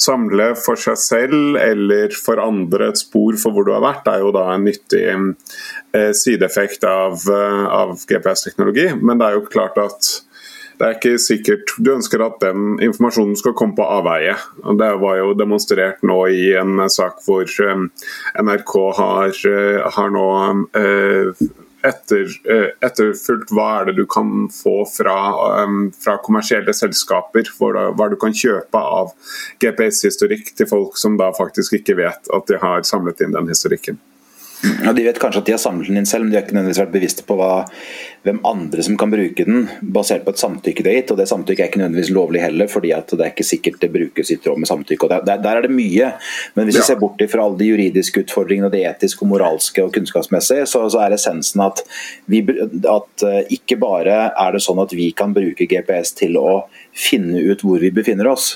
samle 0.00 0.52
for 0.58 0.78
seg 0.80 0.98
selv 1.00 1.58
eller 1.60 2.14
for 2.14 2.42
andre 2.42 2.92
et 2.92 3.00
spor 3.00 3.38
for 3.40 3.54
hvor 3.54 3.66
du 3.66 3.72
har 3.74 3.84
vært, 3.84 4.08
er 4.10 4.22
jo 4.22 4.32
da 4.34 4.48
en 4.54 4.66
nyttig 4.68 5.06
eh, 5.10 6.12
sideeffekt 6.16 6.86
av, 6.88 7.18
eh, 7.26 7.64
av 7.66 7.96
GPS-teknologi. 8.08 8.92
Men 9.00 9.18
det 9.18 9.28
er 9.28 9.38
jo 9.38 9.48
klart 9.50 9.80
at 9.82 10.12
det 10.80 10.86
er 10.88 10.94
ikke 10.96 11.18
sikkert 11.20 11.72
Du 11.84 11.92
ønsker 11.92 12.22
at 12.24 12.40
den 12.42 12.78
informasjonen 12.82 13.36
skal 13.38 13.54
komme 13.54 13.76
på 13.78 13.84
avveie. 13.86 14.34
Det 14.80 14.88
var 15.02 15.18
jo 15.20 15.34
demonstrert 15.38 16.00
nå 16.06 16.16
i 16.32 16.54
en 16.58 16.86
sak 16.90 17.20
hvor 17.26 17.46
eh, 17.46 17.84
NRK 18.42 18.72
har, 18.98 19.42
har 19.98 20.14
nå 20.16 20.28
etter, 21.84 22.30
eh, 22.48 22.68
etterfulgt 22.84 23.50
hva 23.54 23.68
er 23.80 23.90
det 23.90 23.96
du 23.96 24.04
kan 24.06 24.48
få 24.52 24.82
fra, 24.88 25.16
um, 25.62 25.90
fra 25.92 26.18
kommersielle 26.24 26.74
selskaper, 26.76 27.48
da, 27.74 27.88
hva 27.96 28.08
du 28.10 28.16
kan 28.20 28.32
kjøpe 28.32 28.78
av 28.78 29.12
GPS-historikk 29.62 30.54
til 30.56 30.70
folk 30.70 30.96
som 31.00 31.16
da 31.20 31.32
faktisk 31.36 31.80
ikke 31.80 31.98
vet 31.98 32.32
at 32.32 32.46
de 32.46 32.60
har 32.62 32.86
samlet 32.88 33.20
inn 33.24 33.34
den 33.36 33.50
historikken. 33.50 33.98
Og 34.62 34.94
De 34.94 35.04
vet 35.04 35.18
kanskje 35.18 35.40
at 35.42 35.48
de 35.48 35.54
har 35.56 35.60
samlet 35.60 35.90
den 35.90 35.98
inn 35.98 36.06
selv, 36.06 36.24
men 36.24 36.32
de 36.32 36.38
har 36.38 36.44
ikke 36.44 36.54
nødvendigvis 36.54 36.80
vært 36.84 36.94
bevisste 36.94 37.24
på 37.26 37.34
hva, 37.38 37.64
hvem 38.22 38.38
andre 38.46 38.84
som 38.86 38.96
kan 39.00 39.10
bruke 39.10 39.46
den, 39.48 39.64
basert 39.94 40.22
på 40.26 40.34
et 40.34 40.42
samtykke 40.42 40.84
det 40.84 40.92
er 40.92 40.98
gitt. 41.00 41.12
Og 41.14 41.18
det 41.18 41.26
samtykket 41.30 41.64
er 41.64 41.70
ikke 41.70 41.82
nødvendigvis 41.82 42.12
lovlig 42.14 42.44
heller, 42.44 42.70
fordi 42.70 42.92
at 42.94 43.10
det 43.10 43.26
er 43.26 43.32
ikke 43.32 43.48
sikkert 43.48 43.80
det 43.82 43.90
brukes 43.94 44.30
i 44.30 44.38
tråd 44.42 44.62
med 44.62 44.70
samtykke. 44.70 45.08
og 45.08 45.26
der, 45.26 45.42
der, 45.42 45.58
er 45.58 45.66
det 45.66 45.74
mye. 45.74 46.12
Men 46.54 46.68
hvis 46.68 46.78
vi 46.78 46.86
ser 46.86 47.00
bort 47.02 47.22
fra 47.32 47.46
alle 47.46 47.58
de 47.58 47.70
juridiske 47.72 48.22
utfordringene, 48.22 48.70
det 48.72 48.84
etiske, 48.86 49.26
og 49.26 49.32
moralske 49.34 49.82
og 49.82 49.92
kunnskapsmessige, 49.96 50.66
så, 50.70 50.84
så 50.92 51.02
er 51.02 51.18
essensen 51.18 51.64
at, 51.66 51.82
vi, 52.30 52.44
at 52.46 53.26
uh, 53.26 53.40
ikke 53.52 53.80
bare 53.82 54.18
er 54.30 54.54
det 54.54 54.62
sånn 54.62 54.82
at 54.82 54.94
vi 54.94 55.10
kan 55.16 55.34
bruke 55.34 55.66
GPS 55.70 56.14
til 56.22 56.38
å 56.38 56.62
finne 56.94 57.42
ut 57.42 57.66
hvor 57.66 57.82
vi 57.82 57.90
befinner 57.94 58.30
oss, 58.30 58.54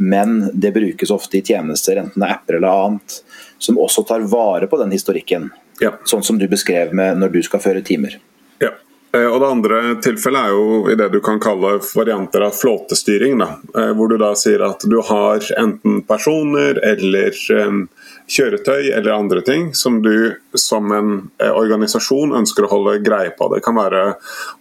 men 0.00 0.46
det 0.56 0.72
brukes 0.72 1.12
ofte 1.12 1.40
i 1.40 1.44
tjenester, 1.44 1.98
enten 2.00 2.22
det 2.22 2.28
er 2.28 2.38
apper 2.38 2.56
eller 2.56 2.86
annet 2.86 3.20
som 3.60 3.78
også 3.78 4.04
tar 4.08 4.24
vare 4.30 4.66
på 4.66 4.78
den 4.80 4.92
historikken. 4.94 5.50
Ja. 5.80 5.94
Sånn 6.08 6.24
som 6.24 6.38
du 6.40 6.48
beskrev 6.48 6.94
med 6.96 7.20
når 7.20 7.34
du 7.36 7.42
skal 7.44 7.62
føre 7.62 7.84
timer. 7.84 8.16
Ja. 8.60 8.72
Eh, 9.12 9.26
og 9.26 9.40
Det 9.40 9.48
andre 9.48 9.80
tilfellet 10.02 10.48
er 10.48 10.54
jo 10.54 10.90
i 10.90 10.96
det 10.96 11.08
du 11.12 11.20
kan 11.24 11.40
kalle 11.42 11.78
varianter 11.94 12.44
av 12.46 12.56
flåtestyring. 12.56 13.38
Da, 13.40 13.50
eh, 13.76 13.92
hvor 13.96 14.08
du 14.08 14.16
da 14.20 14.32
sier 14.38 14.64
at 14.66 14.84
du 14.86 15.00
har 15.00 15.44
enten 15.58 16.02
personer 16.08 16.80
eller 16.92 17.36
um, 17.66 17.88
kjøretøy 18.30 18.92
eller 18.94 19.12
andre 19.12 19.42
ting 19.46 19.70
som 19.74 20.00
du 20.04 20.36
som 20.58 20.92
en 20.94 21.12
eh, 21.42 21.50
organisasjon 21.50 22.34
ønsker 22.38 22.66
å 22.66 22.70
holde 22.70 23.00
greie 23.04 23.32
på. 23.36 23.48
Det 23.54 23.62
kan 23.64 23.78
være 23.78 24.04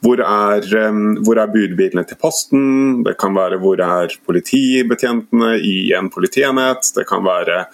hvor 0.06 0.22
er, 0.26 0.66
hvor 1.26 1.42
er 1.42 1.54
budbilene 1.54 2.06
til 2.10 2.20
Posten, 2.22 3.04
det 3.06 3.16
kan 3.22 3.38
være 3.38 3.60
hvor 3.62 3.82
er 3.84 4.16
politibetjentene 4.26 5.56
i 5.62 5.92
en 5.98 6.12
politienhet, 6.14 6.94
det 6.98 7.08
kan 7.10 7.26
være 7.26 7.66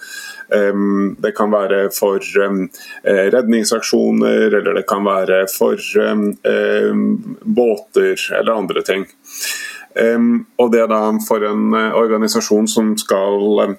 det 0.46 1.32
kan 1.34 1.50
være 1.50 1.88
for 1.90 2.22
eh, 2.22 3.24
redningsaksjoner, 3.34 4.54
eller 4.60 4.76
det 4.76 4.84
kan 4.86 5.02
være 5.02 5.40
for 5.50 5.74
båter 7.42 8.14
eller 8.38 8.52
andre 8.52 8.84
ting. 8.86 9.08
Og 9.96 10.72
det 10.72 10.82
er 10.82 10.90
da 10.92 11.00
for 11.24 11.44
en 11.48 11.74
eh, 11.74 11.94
organisasjon 11.96 12.68
som 12.68 12.92
skal 13.00 13.76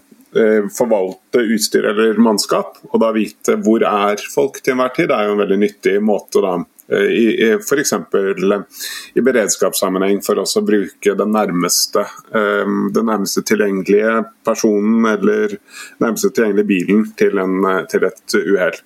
forvalte 0.76 1.40
utstyr 1.56 1.86
eller 1.88 2.18
mannskap, 2.22 2.76
og 2.92 3.00
da 3.02 3.14
vite 3.16 3.56
hvor 3.64 3.86
er 3.88 4.20
folk 4.34 4.60
til 4.60 4.76
enhver 4.76 4.92
tid, 4.96 5.08
det 5.10 5.16
er 5.16 5.30
jo 5.30 5.38
en 5.38 5.44
veldig 5.44 5.60
nyttig 5.62 5.94
måte 6.04 6.44
da 6.44 6.58
Eh, 6.90 7.60
f.eks. 7.60 7.94
i 9.14 9.22
beredskapssammenheng 9.22 10.22
for 10.24 10.40
oss 10.40 10.56
å 10.56 10.64
bruke 10.64 11.16
den 11.20 11.34
nærmeste, 11.36 12.06
eh, 12.32 12.70
den 12.96 13.10
nærmeste 13.12 13.44
tilgjengelige 13.44 14.22
personen 14.48 15.04
eller 15.10 15.58
nærmeste 16.00 16.32
tilgjengelige 16.32 16.70
bilen 16.70 17.04
til, 17.20 17.42
en, 17.44 17.60
til 17.92 18.08
et 18.08 18.38
uhell. 18.40 18.80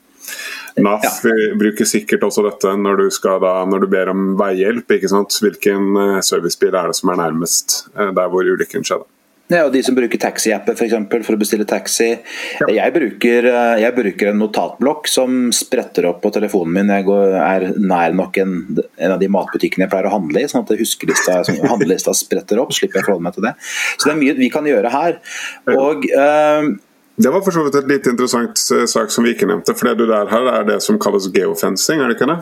NAF 0.82 1.22
ja. 1.28 1.36
bruker 1.60 1.86
sikkert 1.86 2.24
også 2.26 2.46
dette 2.48 2.74
når 2.80 3.04
du, 3.04 3.08
da, 3.44 3.54
når 3.70 3.86
du 3.86 3.88
ber 3.92 4.10
om 4.14 4.32
veihjelp. 4.40 4.98
Hvilken 4.98 6.04
eh, 6.08 6.20
servicebil 6.26 6.74
er 6.74 6.90
det 6.90 6.98
som 6.98 7.14
er 7.14 7.22
nærmest 7.22 7.84
der 7.94 8.34
hvor 8.34 8.50
ulykken 8.50 8.88
skjedde. 8.88 9.06
Ja, 9.52 9.66
og 9.68 9.74
De 9.74 9.82
som 9.84 9.96
bruker 9.98 10.20
taxiapper 10.22 10.78
for, 10.78 10.88
eksempel, 10.88 11.24
for 11.28 11.36
å 11.36 11.42
bestille 11.42 11.68
taxi. 11.68 12.10
Ja. 12.62 12.70
Jeg, 12.78 12.94
bruker, 12.96 13.48
eh, 13.50 13.82
jeg, 13.84 13.96
bruker, 13.98 14.32
en 14.32 14.40
notatblokk 14.42 15.10
som 15.12 15.50
spretter 15.56 16.08
opp 16.10 16.22
på 16.24 16.32
telefonen 16.36 16.78
min. 16.78 16.94
Jeg 16.96 17.08
går, 17.10 17.36
er 17.42 17.68
nær 17.82 18.16
nok 18.18 18.40
en, 18.42 18.54
en, 18.80 19.12
av 19.12 19.20
de 19.22 19.32
matbutikkene 19.32 19.88
jeg 19.88 19.92
pleier 19.92 20.08
å 20.08 20.14
handle 20.16 20.44
i, 20.44 20.52
sånn 20.52 20.64
at 20.64 20.72
huskelista, 20.80 21.42
handlelista 21.74 22.16
spretter 22.16 22.62
opp. 22.64 22.72
slipper 22.76 23.02
jeg 23.02 23.10
forholde 23.10 23.28
meg 23.28 23.36
til 23.36 23.50
det. 23.50 23.58
Så 23.98 24.08
det 24.08 24.16
er 24.16 24.22
mye 24.24 24.40
vi 24.40 24.54
kan 24.54 24.72
gjøre 24.72 24.94
her. 24.94 25.20
Og... 25.76 26.08
Uh, 26.16 26.72
det 27.22 27.30
var 27.30 27.44
for 27.44 27.54
så 27.54 27.62
vidt 27.66 27.76
et 27.78 27.90
litt 27.92 28.08
interessant 28.10 28.58
eh, 28.74 28.88
sak 28.90 29.12
som 29.14 29.26
vi 29.28 29.36
ikke 29.36 29.46
nevnte. 29.50 29.76
for 29.78 29.92
Det 29.92 30.00
du 30.00 30.08
der 30.10 30.32
her 30.32 30.48
er 30.56 30.64
det 30.66 30.80
som 30.82 30.98
kalles 31.02 31.28
geofencing, 31.36 32.02
er 32.02 32.10
det 32.10 32.18
ikke 32.18 32.30
det? 32.32 32.40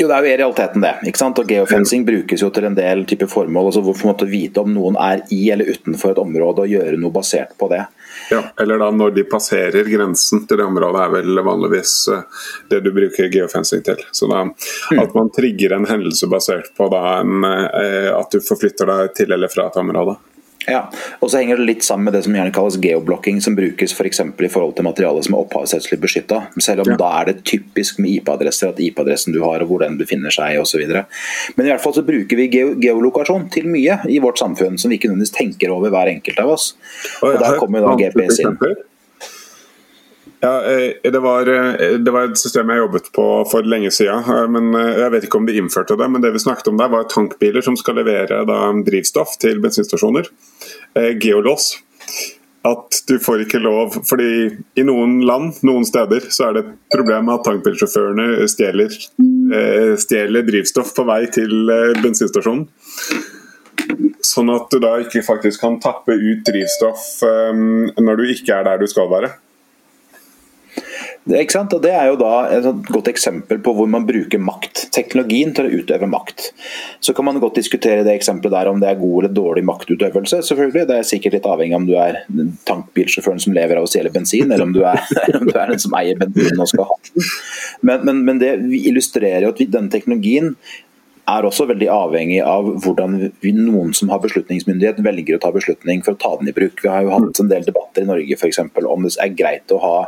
Jo, 0.00 0.06
det 0.08 0.16
er 0.16 0.24
jo 0.24 0.30
i 0.30 0.36
realiteten 0.38 0.80
det. 0.80 0.94
ikke 1.10 1.20
sant? 1.20 1.38
Og 1.42 1.50
Geofencing 1.52 2.06
brukes 2.08 2.40
jo 2.40 2.48
til 2.54 2.64
en 2.70 2.76
del 2.76 3.02
type 3.08 3.26
formål. 3.28 3.66
altså 3.68 3.82
Hvorfor 3.84 4.08
måtte 4.08 4.28
vite 4.30 4.62
om 4.62 4.70
noen 4.72 4.96
er 4.96 5.26
i 5.36 5.42
eller 5.52 5.68
utenfor 5.68 6.14
et 6.14 6.22
område, 6.22 6.64
og 6.64 6.72
gjøre 6.72 6.96
noe 6.96 7.12
basert 7.12 7.52
på 7.60 7.68
det. 7.68 7.82
Ja, 8.30 8.40
Eller 8.60 8.80
da 8.80 8.88
når 8.94 9.12
de 9.18 9.26
passerer 9.28 9.84
grensen 9.92 10.46
til 10.48 10.56
det 10.56 10.64
området, 10.64 11.02
er 11.04 11.12
vel 11.18 11.42
vanligvis 11.44 11.94
eh, 12.14 12.40
det 12.72 12.80
du 12.84 12.90
bruker 12.96 13.28
geofencing 13.28 13.84
til. 13.84 14.00
Så 14.12 14.30
da, 14.30 14.46
mm. 14.46 15.02
At 15.02 15.14
man 15.14 15.28
trigger 15.36 15.76
en 15.76 15.88
hendelse 15.90 16.30
basert 16.32 16.72
på 16.76 16.88
da 16.88 17.20
en, 17.20 17.44
eh, 17.44 18.08
at 18.14 18.32
du 18.32 18.40
forflytter 18.40 18.88
deg 18.88 19.14
til 19.20 19.36
eller 19.36 19.52
fra 19.52 19.68
et 19.68 19.80
område. 19.84 20.16
Ja, 20.70 20.82
og 21.20 21.30
så 21.30 21.40
henger 21.40 21.60
det 21.60 21.66
litt 21.68 21.86
sammen 21.86 22.08
med 22.08 22.16
det 22.16 22.24
som 22.26 22.36
gjerne 22.36 22.54
kalles 22.54 22.78
geoblocking, 22.82 23.40
som 23.44 23.56
brukes 23.58 23.94
f.eks. 23.96 24.22
For 24.36 24.46
i 24.46 24.52
forhold 24.52 24.76
til 24.78 24.86
materiale 24.86 25.22
som 25.26 25.36
er 25.36 25.44
opphavsrettslig 25.44 26.00
beskytta. 26.02 26.42
Selv 26.62 26.84
om 26.84 26.92
ja. 26.92 26.98
da 27.00 27.10
er 27.20 27.30
det 27.30 27.36
typisk 27.48 28.00
med 28.02 28.20
IP-adresser 28.20 28.72
at 28.72 28.82
IP-adressen 28.82 29.34
du 29.36 29.42
har 29.44 29.64
og 29.64 29.72
hvor 29.72 29.84
den 29.84 29.98
befinner 30.00 30.34
seg 30.34 30.60
osv. 30.60 30.84
Men 30.86 31.66
i 31.66 31.72
hvert 31.72 31.82
fall 31.82 31.96
så 31.96 32.06
bruker 32.06 32.40
vi 32.40 32.48
geolokasjon 32.50 33.48
til 33.52 33.68
mye 33.70 34.00
i 34.10 34.20
vårt 34.22 34.40
samfunn 34.40 34.78
som 34.80 34.92
vi 34.92 35.00
ikke 35.00 35.10
nødvendigvis 35.10 35.36
tenker 35.36 35.74
over 35.74 35.92
hver 35.92 36.12
enkelt 36.12 36.40
av 36.42 36.54
oss. 36.54 36.72
Og 37.24 37.40
Der 37.40 37.58
kommer 37.60 37.84
da 37.84 37.96
GPS 37.98 38.42
inn. 38.44 38.56
Ja, 40.40 40.64
eh, 40.64 41.10
det 41.10 41.18
var, 41.18 41.46
eh, 41.46 41.98
det 41.98 42.10
var, 42.10 42.24
et 42.24 42.38
system 42.38 42.70
jeg 42.72 42.80
jobbet 42.80 43.12
på 43.12 43.24
for 43.50 43.66
lenge 43.68 43.90
siden. 43.92 44.24
Eh, 44.24 44.46
men 44.48 44.72
Jeg 44.72 45.12
vet 45.12 45.24
ikke 45.24 45.36
om 45.36 45.46
de 45.46 45.56
innførte 45.60 45.96
det, 45.96 46.08
men 46.10 46.22
det 46.22 46.32
vi 46.32 46.40
snakket 46.40 46.68
om 46.68 46.78
der 46.80 46.88
var 46.88 47.04
tankbiler 47.04 47.60
som 47.60 47.76
skal 47.76 48.00
levere 48.00 48.44
da, 48.48 48.58
drivstoff 48.86 49.36
til 49.38 49.60
bensinstasjoner. 49.60 50.30
Geolås. 51.20 51.76
At 52.64 53.02
du 53.08 53.18
får 53.18 53.44
ikke 53.44 53.60
lov 53.60 53.94
fordi 54.04 54.56
i 54.76 54.84
noen 54.84 55.20
land, 55.24 55.60
noen 55.64 55.84
steder, 55.84 56.28
så 56.32 56.48
er 56.48 56.56
det 56.56 56.64
et 56.64 56.72
problem 56.92 57.28
at 57.32 57.44
tankbilsjåførene 57.44 58.48
stjeler, 58.48 58.92
stjeler 59.96 60.44
drivstoff 60.44 60.92
på 60.96 61.06
vei 61.08 61.22
til 61.32 61.72
bensinstasjonen. 62.02 62.66
Sånn 64.20 64.52
at 64.52 64.68
du 64.72 64.80
da 64.82 64.98
ikke 65.00 65.24
faktisk 65.24 65.64
kan 65.64 65.80
tappe 65.80 66.16
ut 66.16 66.44
drivstoff 66.44 67.22
når 67.24 68.20
du 68.20 68.28
ikke 68.28 68.60
er 68.60 68.68
der 68.68 68.82
du 68.82 68.88
skal 68.90 69.08
være. 69.08 69.32
Ikke 71.28 71.52
sant? 71.52 71.74
Og 71.76 71.82
det 71.84 71.92
er 71.92 72.08
jo 72.08 72.16
da 72.20 72.32
et 72.56 72.88
godt 72.88 73.10
eksempel 73.12 73.58
på 73.60 73.74
hvor 73.76 73.88
man 73.92 74.06
bruker 74.08 74.40
makt, 74.40 74.86
teknologien, 74.94 75.52
til 75.56 75.68
å 75.68 75.80
utøve 75.82 76.08
makt. 76.08 76.48
Så 77.04 77.12
kan 77.16 77.28
man 77.28 77.40
godt 77.42 77.60
diskutere 77.60 78.06
det 78.06 78.14
eksempelet 78.16 78.54
der 78.56 78.70
om 78.70 78.80
det 78.80 78.88
er 78.88 79.00
god 79.00 79.24
eller 79.24 79.34
dårlig 79.36 79.64
maktutøvelse. 79.68 80.40
selvfølgelig. 80.48 80.86
Det 80.88 80.96
er 80.96 81.08
sikkert 81.10 81.36
litt 81.36 81.48
avhengig 81.50 81.76
av 81.76 81.82
om 81.82 81.88
du 81.90 81.94
er 82.00 82.20
tankbilsjåføren 82.70 83.42
som 83.44 83.56
lever 83.56 83.80
av 83.80 83.86
å 83.86 83.90
stjele 83.90 84.12
bensin, 84.14 84.48
eller 84.48 84.64
om 84.64 84.72
du 84.76 84.80
er, 84.80 85.02
om 85.38 85.44
du 85.46 85.52
er 85.52 85.74
den 85.74 85.82
som 85.82 85.96
eier 86.00 86.20
bensinen 86.20 86.64
og 86.64 86.72
skal 86.72 86.88
ha 86.88 87.00
den. 87.10 87.32
Men, 87.82 88.06
men, 88.08 88.24
men 88.24 88.40
det 88.40 88.54
illustrerer 88.80 89.44
jo 89.44 89.52
at 89.52 89.60
denne 89.68 89.92
teknologien 89.92 90.54
er 91.28 91.46
også 91.46 91.66
veldig 91.70 91.88
avhengig 91.92 92.38
av 92.44 92.68
hvordan 92.84 93.16
vi, 93.42 93.52
noen 93.56 93.92
som 93.96 94.12
har 94.12 94.22
beslutningsmyndighet, 94.22 95.02
velger 95.04 95.36
å 95.36 95.42
ta 95.42 95.50
beslutning 95.54 96.04
for 96.06 96.16
å 96.16 96.20
ta 96.20 96.32
den 96.40 96.50
i 96.50 96.54
bruk. 96.56 96.80
Vi 96.82 96.90
har 96.90 97.04
jo 97.04 97.12
hatt 97.14 97.42
en 97.42 97.50
del 97.50 97.66
debatter 97.66 98.06
i 98.06 98.08
Norge 98.08 98.38
for 98.40 98.50
eksempel, 98.50 98.88
om 98.90 99.04
det 99.06 99.14
er 99.20 99.36
greit 99.36 99.74
å 99.74 99.82
ha 99.82 99.98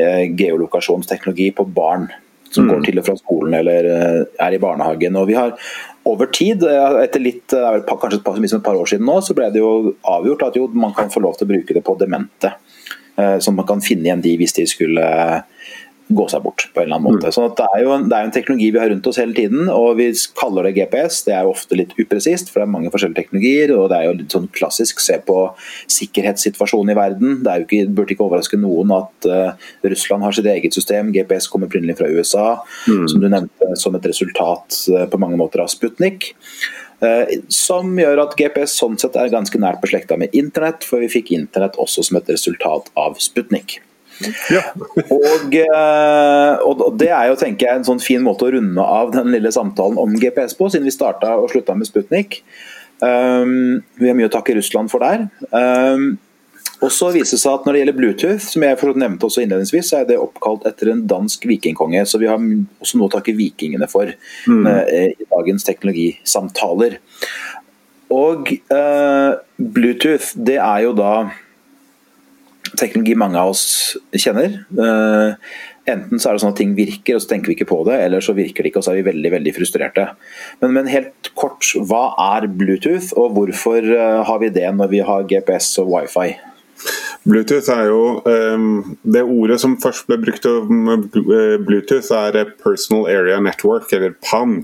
eh, 0.00 0.26
geolokasjonsteknologi 0.34 1.50
på 1.56 1.68
barn 1.76 2.10
som 2.50 2.66
mm. 2.66 2.70
går 2.72 2.84
til 2.86 3.00
og 3.00 3.06
fra 3.06 3.16
skolen 3.18 3.56
eller 3.60 3.88
er 4.42 4.54
i 4.56 4.62
barnehagen. 4.62 5.18
Og 5.20 5.28
vi 5.30 5.38
har 5.38 5.54
over 6.08 6.30
tid, 6.34 6.64
etter 6.66 7.22
litt, 7.22 7.46
kanskje 7.52 8.18
et 8.18 8.24
par, 8.26 8.40
et 8.42 8.64
par 8.66 8.80
år 8.80 8.90
siden 8.90 9.06
nå, 9.06 9.20
så 9.22 9.36
ble 9.38 9.50
det 9.54 9.62
jo 9.62 9.94
avgjort 10.08 10.48
at 10.48 10.58
jo, 10.58 10.66
man 10.74 10.94
kan 10.96 11.12
få 11.12 11.22
lov 11.22 11.38
til 11.38 11.46
å 11.46 11.52
bruke 11.52 11.76
det 11.76 11.84
på 11.86 11.94
demente. 12.00 12.56
Som 13.44 13.58
man 13.58 13.66
kan 13.68 13.82
finne 13.84 14.08
igjen 14.08 14.22
de 14.24 14.32
hvis 14.40 14.56
de 14.56 14.64
skulle 14.70 15.06
gå 16.10 16.26
seg 16.30 16.42
bort 16.42 16.64
på 16.74 16.80
en 16.82 16.88
eller 16.88 16.98
annen 16.98 17.06
måte. 17.06 17.30
Mm. 17.30 17.34
Så 17.34 17.46
det 17.58 17.66
er, 17.66 17.82
jo 17.84 17.92
en, 17.94 18.06
det 18.10 18.16
er 18.16 18.26
en 18.26 18.34
teknologi 18.34 18.70
vi 18.74 18.80
har 18.82 18.90
rundt 18.90 19.06
oss 19.06 19.20
hele 19.20 19.36
tiden, 19.36 19.68
og 19.70 19.98
vi 20.00 20.08
kaller 20.38 20.66
det 20.66 20.74
GPS. 20.78 21.20
Det 21.26 21.34
er 21.36 21.46
jo 21.46 21.54
ofte 21.54 21.78
litt 21.78 21.94
upresist, 21.98 22.50
for 22.50 22.60
det 22.60 22.66
er 22.66 22.72
mange 22.74 22.92
forskjellige 22.92 23.20
teknologier. 23.22 23.74
og 23.76 23.88
Det 23.92 23.98
er 23.98 24.08
jo 24.08 24.16
litt 24.18 24.36
sånn 24.36 24.50
klassisk 24.56 25.02
se 25.04 25.20
på 25.26 25.38
sikkerhetssituasjonen 25.98 26.94
i 26.94 26.98
verden. 26.98 27.38
Det 27.44 27.52
er 27.52 27.66
ikke, 27.66 27.82
burde 27.94 28.16
ikke 28.16 28.26
overraske 28.26 28.58
noen 28.60 28.94
at 28.96 29.30
uh, 29.30 29.70
Russland 29.86 30.26
har 30.26 30.36
sitt 30.36 30.50
eget 30.50 30.76
system. 30.76 31.12
GPS 31.14 31.50
kommer 31.50 31.70
opprinnelig 31.70 32.00
fra 32.00 32.10
USA, 32.10 32.46
mm. 32.90 33.06
som 33.12 33.22
du 33.22 33.28
nevnte, 33.30 33.72
som 33.78 33.98
et 33.98 34.10
resultat 34.10 34.82
uh, 34.90 35.04
på 35.10 35.20
mange 35.22 35.38
måter 35.40 35.62
av 35.62 35.70
Sputnik. 35.72 36.32
Uh, 37.00 37.24
som 37.48 37.94
gjør 37.96 38.26
at 38.26 38.34
GPS 38.36 38.74
sånn 38.82 38.98
sett 39.00 39.14
er 39.16 39.30
ganske 39.32 39.62
nært 39.62 39.80
beslekta 39.84 40.18
med 40.20 40.34
internett, 40.36 40.82
for 40.84 41.00
vi 41.00 41.12
fikk 41.12 41.30
internett 41.36 41.78
også 41.80 42.04
som 42.10 42.18
et 42.20 42.34
resultat 42.34 42.90
av 42.98 43.16
Sputnik. 43.22 43.78
Ja. 44.52 44.62
og, 44.76 45.54
eh, 45.56 46.64
og, 46.66 46.82
det 47.00 47.08
er 47.08 47.30
jo 47.30 47.38
tenker 47.40 47.66
jeg, 47.66 47.80
en 47.80 47.86
sånn 47.88 48.02
fin 48.02 48.24
måte 48.24 48.48
å 48.48 48.52
runde 48.54 48.84
av 48.84 49.14
den 49.14 49.30
lille 49.34 49.52
samtalen 49.54 50.00
om 50.00 50.16
GPS 50.20 50.56
på, 50.58 50.68
siden 50.72 50.88
vi 50.88 50.94
starta 50.94 51.36
og 51.40 51.50
slutta 51.52 51.76
med 51.78 51.88
Sputnik. 51.88 52.42
Um, 53.00 53.80
vi 53.96 54.10
har 54.10 54.16
mye 54.18 54.28
å 54.28 54.32
takke 54.32 54.54
Russland 54.58 54.92
for 54.92 55.00
der. 55.00 55.28
Um, 55.56 56.18
og 56.80 56.92
så 56.92 57.10
viser 57.12 57.36
det 57.36 57.42
seg 57.42 57.54
at 57.58 57.66
Når 57.66 57.72
det 57.72 57.80
gjelder 57.80 57.96
Bluetooth, 57.96 58.44
som 58.44 58.64
jeg 58.64 58.92
nevnte 59.00 59.28
også 59.28 59.42
innledningsvis, 59.44 59.90
så 59.90 60.00
er 60.00 60.08
det 60.08 60.20
oppkalt 60.20 60.66
etter 60.68 60.92
en 60.92 61.02
dansk 61.08 61.44
vikingkonge. 61.48 62.04
Så 62.08 62.20
vi 62.20 62.28
har 62.28 62.40
også 62.40 63.00
noe 63.00 63.08
å 63.10 63.12
takke 63.12 63.36
vikingene 63.36 63.88
for 63.90 64.12
mm. 64.12 64.66
uh, 64.68 64.84
i 65.12 65.28
dagens 65.32 65.66
teknologisamtaler. 65.68 66.98
Og 68.10 68.52
uh, 68.72 69.36
Bluetooth, 69.60 70.32
det 70.36 70.58
er 70.58 70.86
jo 70.88 70.96
da 70.98 71.14
teknologi 72.78 73.16
mange 73.18 73.40
av 73.40 73.52
oss 73.54 73.64
kjenner. 74.14 74.60
Uh, 74.76 75.34
enten 75.90 76.20
så 76.20 76.30
er 76.30 76.36
det 76.36 76.42
sånn 76.44 76.54
at 76.54 76.60
ting 76.60 76.76
virker, 76.78 77.16
og 77.16 77.24
så 77.24 77.32
tenker 77.32 77.50
vi 77.50 77.58
ikke 77.58 77.70
på 77.70 77.80
det, 77.88 77.96
eller 78.04 78.24
så 78.24 78.36
virker 78.36 78.62
det 78.62 78.72
ikke, 78.72 78.82
og 78.82 78.86
så 78.86 78.92
er 78.92 79.00
vi 79.00 79.08
veldig 79.10 79.32
veldig 79.36 79.54
frustrerte. 79.56 80.06
Men, 80.62 80.76
men 80.76 80.92
helt 80.92 81.32
kort, 81.38 81.66
hva 81.90 82.10
er 82.34 82.50
Bluetooth, 82.52 83.12
og 83.16 83.34
hvorfor 83.38 83.90
uh, 83.90 84.20
har 84.28 84.44
vi 84.44 84.52
det 84.54 84.68
når 84.76 84.94
vi 84.94 85.02
har 85.06 85.26
GPS 85.30 85.72
og 85.82 85.92
wifi? 85.94 86.34
Bluetooth 87.28 87.68
er 87.68 87.88
jo 87.90 88.04
um, 88.24 88.96
Det 89.02 89.22
ordet 89.22 89.58
som 89.60 89.76
først 89.80 90.06
ble 90.08 90.16
brukt 90.22 90.46
om 90.48 90.88
Bluetooth, 91.12 92.12
er 92.16 92.54
Personal 92.62 93.08
Area 93.12 93.40
Network, 93.44 93.92
eller 93.92 94.14
PAN. 94.24 94.62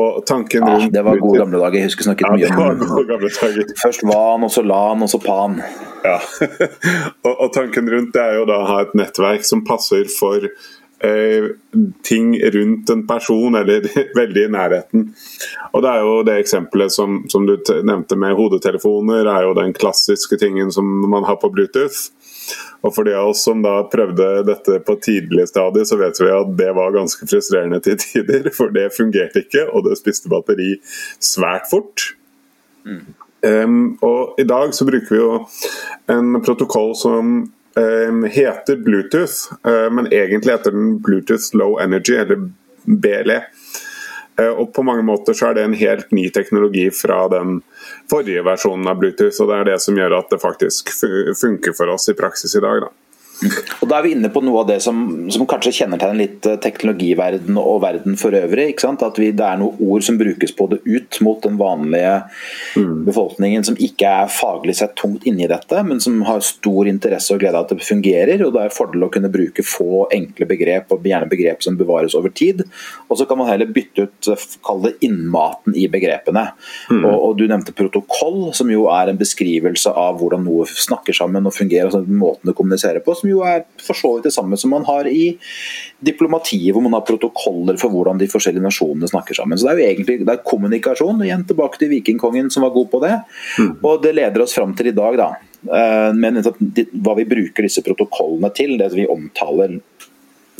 Og 0.00 0.24
tanken 0.26 0.64
rundt 0.66 0.88
ja, 0.88 0.90
Det 0.96 1.04
var 1.06 1.20
gode 1.22 1.42
gamle 1.42 1.60
dager. 1.60 1.78
Jeg 1.78 1.90
husker 1.90 2.08
snakket 2.08 2.32
mye 2.34 2.48
ja, 2.48 2.54
om 2.54 3.26
Først 3.82 4.06
VAN, 4.08 4.46
og 4.46 4.50
så 4.50 4.64
LAN, 4.66 5.04
og 5.04 5.12
så 5.12 5.20
PAN. 5.22 5.60
Ja. 6.04 6.16
og, 7.26 7.34
og, 7.34 7.50
tanken 7.54 7.90
rundt 7.92 8.16
det 8.16 8.22
er 8.22 8.40
jo 8.40 8.48
da 8.48 8.60
å 8.62 8.70
ha 8.72 8.80
et 8.84 8.96
nettverk 8.98 9.46
som 9.46 9.62
passer 9.68 10.08
for 10.12 10.42
eh, 10.42 10.50
ting 12.02 12.50
rundt 12.54 12.90
en 12.90 13.06
person, 13.06 13.54
eller 13.54 13.88
veldig 14.16 14.44
i 14.44 14.52
nærheten. 14.52 15.08
Og 15.72 15.82
det 15.84 15.90
er 15.90 16.04
jo 16.06 16.18
det 16.26 16.36
eksempelet 16.40 16.92
som, 16.92 17.22
som 17.28 17.46
du 17.46 17.56
nevnte 17.84 18.16
med 18.16 18.36
hodetelefoner, 18.38 19.28
er 19.28 19.48
jo 19.48 19.56
den 19.58 19.74
klassiske 19.76 20.38
tingen 20.40 20.72
som 20.72 20.88
man 21.10 21.26
har 21.28 21.36
på 21.42 21.50
Bluetooth. 21.52 22.08
Og 22.84 22.92
for 22.92 23.08
de 23.08 23.14
av 23.16 23.30
oss 23.32 23.42
som 23.46 23.62
da 23.64 23.78
prøvde 23.88 24.44
dette 24.44 24.78
på 24.84 24.96
tidlig 25.02 25.48
stadie, 25.48 25.86
så 25.88 25.96
vet 26.00 26.20
vi 26.20 26.28
at 26.32 26.54
det 26.58 26.70
var 26.76 26.92
ganske 26.92 27.28
frustrerende 27.28 27.80
til 27.84 27.96
tider. 28.00 28.50
For 28.52 28.72
det 28.74 28.90
fungerte 28.96 29.44
ikke, 29.44 29.66
og 29.72 29.86
det 29.88 29.96
spiste 30.00 30.32
batteri 30.32 30.74
svært 31.22 31.70
fort. 31.70 32.10
Mm. 32.84 33.04
Um, 33.44 33.80
og 34.04 34.38
i 34.40 34.44
dag 34.48 34.72
så 34.72 34.86
bruker 34.88 35.12
vi 35.12 35.20
jo 35.20 35.32
en 36.12 36.40
protokoll 36.44 36.94
som 36.96 37.34
heter 38.30 38.76
Bluetooth, 38.76 39.52
uh, 39.66 39.90
men 39.90 40.06
egentlig 40.12 40.52
heter 40.52 40.70
den 40.70 40.98
Bluetooth 41.02 41.56
Low 41.56 41.78
Energy, 41.82 42.16
eller 42.16 42.50
BLE. 42.84 43.40
Uh, 44.40 44.48
og 44.48 44.72
på 44.74 44.82
mange 44.82 45.02
måter 45.02 45.34
så 45.34 45.50
er 45.50 45.58
det 45.58 45.64
en 45.68 45.78
helt 45.78 46.12
ny 46.14 46.28
teknologi 46.34 46.88
fra 46.94 47.24
den 47.32 47.60
forrige 48.10 48.44
versjonen 48.46 48.90
av 48.90 48.98
Bluetooth. 49.02 49.42
og 49.42 49.50
Det 49.50 49.60
er 49.60 49.70
det 49.72 49.80
som 49.82 49.98
gjør 49.98 50.18
at 50.18 50.30
det 50.30 50.42
faktisk 50.42 50.94
funker 51.40 51.74
for 51.76 51.94
oss 51.94 52.08
i 52.08 52.18
praksis 52.18 52.54
i 52.54 52.62
dag. 52.62 52.86
da. 52.86 52.92
Og 53.82 53.88
Da 53.90 53.98
er 53.98 54.06
vi 54.06 54.12
inne 54.14 54.30
på 54.32 54.40
noe 54.44 54.62
av 54.62 54.68
det 54.68 54.78
som, 54.84 54.98
som 55.32 55.44
kanskje 55.50 55.72
kjennetegner 55.80 56.18
litt 56.18 56.46
eh, 56.48 56.58
teknologiverden 56.62 57.58
og 57.60 57.80
verden 57.82 58.18
for 58.20 58.34
øvrig. 58.36 58.68
At 58.84 59.18
vi, 59.20 59.30
Det 59.34 59.46
er 59.46 59.58
noen 59.60 59.80
ord 59.82 60.04
som 60.06 60.18
brukes 60.20 60.54
på 60.54 60.68
det 60.70 60.80
ut 60.84 61.18
mot 61.24 61.42
den 61.42 61.58
vanlige 61.58 62.14
mm. 62.78 63.04
befolkningen 63.08 63.66
som 63.66 63.78
ikke 63.80 64.10
er 64.22 64.32
faglig 64.32 64.76
sett 64.78 64.94
tungt 65.00 65.26
inni 65.28 65.48
dette, 65.50 65.82
men 65.86 66.00
som 66.02 66.20
har 66.28 66.44
stor 66.46 66.88
interesse 66.90 67.34
og 67.34 67.42
glede 67.42 67.58
av 67.58 67.66
at 67.66 67.74
det 67.74 67.86
fungerer. 67.86 68.44
og 68.46 68.54
Det 68.54 68.62
er 68.64 68.76
fordel 68.76 69.08
å 69.08 69.10
kunne 69.12 69.32
bruke 69.32 69.66
få 69.66 70.06
enkle 70.14 70.48
begrep, 70.50 70.94
og 70.94 71.04
gjerne 71.04 71.30
begrep 71.30 71.64
som 71.66 71.78
bevares 71.80 72.14
over 72.18 72.32
tid. 72.34 72.62
Og 73.08 73.18
så 73.18 73.26
kan 73.28 73.40
man 73.40 73.50
heller 73.50 73.70
bytte 73.74 74.06
ut 74.06 74.30
eh, 74.30 74.46
kall 74.64 74.84
det 74.86 74.94
innmaten 75.04 75.74
i 75.74 75.88
begrepene. 75.90 76.46
Mm. 76.90 77.02
Og, 77.02 77.16
og, 77.18 77.30
Du 77.34 77.48
nevnte 77.50 77.74
protokoll, 77.74 78.52
som 78.54 78.70
jo 78.70 78.86
er 78.92 79.10
en 79.10 79.18
beskrivelse 79.18 79.90
av 79.90 80.20
hvordan 80.20 80.46
noe 80.46 80.68
snakker 80.70 81.16
sammen 81.16 81.48
og 81.48 81.56
fungerer. 81.56 81.90
altså 81.90 82.04
måten 82.06 82.48
det 82.48 82.56
kommuniserer 82.56 83.02
på 83.04 83.16
som 83.24 83.30
jo 83.32 83.33
er 83.42 83.64
for 83.82 83.98
så 83.98 84.14
vidt 84.14 84.28
det 84.28 84.34
samme 84.34 84.56
som 84.60 84.70
man 84.74 84.86
har 84.86 85.08
i 85.10 85.34
diplomatiet, 86.04 86.70
hvor 86.72 86.84
man 86.84 86.96
har 86.96 87.04
protokoller 87.08 87.78
for 87.80 87.92
hvordan 87.92 88.20
de 88.20 88.28
forskjellige 88.30 88.64
nasjonene 88.64 89.10
snakker 89.10 89.38
sammen. 89.38 89.58
Så 89.58 89.68
Det 89.68 89.74
er 89.74 89.80
jo 89.80 89.90
egentlig 89.90 90.18
det 90.22 90.34
er 90.34 90.44
kommunikasjon. 90.46 91.22
Igjen 91.24 91.46
tilbake 91.48 91.80
til 91.80 91.92
vikingkongen 91.92 92.50
som 92.50 92.66
var 92.66 92.74
god 92.76 92.90
på 92.90 93.02
det. 93.04 93.14
Mm. 93.58 93.72
Og 93.82 94.02
det 94.02 94.14
leder 94.14 94.44
oss 94.44 94.54
fram 94.54 94.74
til 94.78 94.92
i 94.92 94.96
dag, 94.96 95.18
da. 95.18 95.30
Eh, 95.64 96.10
men 96.14 96.42
hva 96.42 97.16
vi 97.18 97.28
bruker 97.28 97.66
disse 97.66 97.82
protokollene 97.82 98.52
til, 98.54 98.76
det 98.78 98.92
vi 98.94 99.08
omtaler 99.10 99.80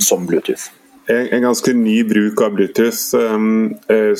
som 0.00 0.26
Bluetooth 0.26 0.72
en, 1.06 1.42
ganske 1.42 1.72
ny 1.72 2.04
bruk 2.04 2.42
av 2.42 2.54
Bluetooth 2.54 3.14
um, 3.14 3.74
uh, 3.90 4.16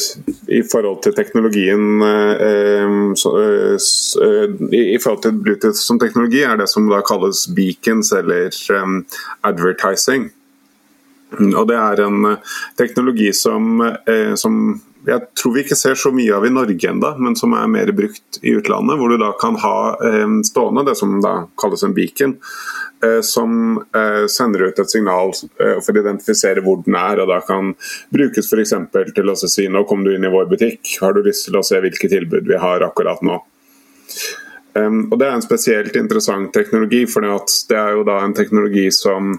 i 0.53 0.61
forhold 0.69 1.03
til 1.05 1.15
teknologien 1.17 2.03
uh, 2.03 3.13
så, 3.17 3.33
uh, 3.39 4.51
i, 4.69 4.99
forhold 5.01 5.23
til 5.25 5.39
Bluetooth 5.47 5.81
som 5.81 6.01
teknologi, 6.01 6.43
er 6.45 6.59
det 6.61 6.69
som 6.73 6.89
da 6.91 7.01
kalles 7.07 7.47
beacons 7.57 8.13
eller 8.13 8.53
um, 8.77 9.01
advertising. 9.43 10.29
Og 11.35 11.65
Det 11.67 11.77
er 11.77 12.01
en 12.05 12.37
teknologi 12.79 13.33
som, 13.35 13.81
som 14.39 14.59
jeg 15.07 15.21
tror 15.37 15.55
vi 15.55 15.65
ikke 15.65 15.77
ser 15.77 15.99
så 15.99 16.13
mye 16.15 16.33
av 16.37 16.47
i 16.47 16.53
Norge 16.53 16.89
enda, 16.89 17.13
men 17.21 17.37
som 17.37 17.53
er 17.57 17.71
mer 17.71 17.93
brukt 17.97 18.39
i 18.43 18.55
utlandet. 18.57 18.97
Hvor 19.01 19.13
du 19.13 19.19
da 19.21 19.33
kan 19.41 19.59
ha 19.61 19.77
eh, 19.99 20.37
stående 20.49 20.87
det 20.89 20.97
som 21.01 21.19
da 21.25 21.35
kalles 21.61 21.85
en 21.85 21.95
beacon, 21.97 22.37
eh, 23.05 23.21
som 23.27 23.83
eh, 23.97 24.25
sender 24.33 24.69
ut 24.69 24.81
et 24.81 24.95
signal 24.95 25.35
eh, 25.61 25.77
for 25.85 25.93
å 25.93 26.05
identifisere 26.05 26.65
hvor 26.65 26.81
den 26.87 26.97
er. 27.01 27.21
og 27.21 27.29
Da 27.33 27.41
kan 27.45 27.75
brukes 28.15 28.49
f.eks. 28.49 28.77
til 29.17 29.33
å 29.33 29.37
si 29.41 29.69
nå 29.69 29.85
kom 29.89 30.07
du 30.07 30.15
inn 30.15 30.25
i 30.25 30.33
vår 30.33 30.49
butikk, 30.53 30.97
har 31.03 31.17
du 31.17 31.25
lyst 31.27 31.51
til 31.51 31.61
å 31.61 31.65
se 31.67 31.83
hvilke 31.85 32.11
tilbud 32.11 32.49
vi 32.49 32.61
har 32.61 32.87
akkurat 32.87 33.21
nå. 33.25 33.43
Um, 34.75 35.05
og 35.13 35.19
Det 35.19 35.27
er 35.27 35.37
en 35.37 35.45
spesielt 35.45 35.97
interessant 35.97 36.51
teknologi, 36.55 37.05
for 37.07 37.23
det 37.23 37.77
er 37.79 37.93
jo 37.95 38.07
da 38.07 38.19
en 38.25 38.35
teknologi 38.35 38.89
som 38.91 39.37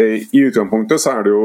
eh, 0.00 0.24
I 0.26 0.46
utgangspunktet 0.48 0.98
så 0.98 1.18
er 1.18 1.28
det 1.28 1.34
jo 1.34 1.44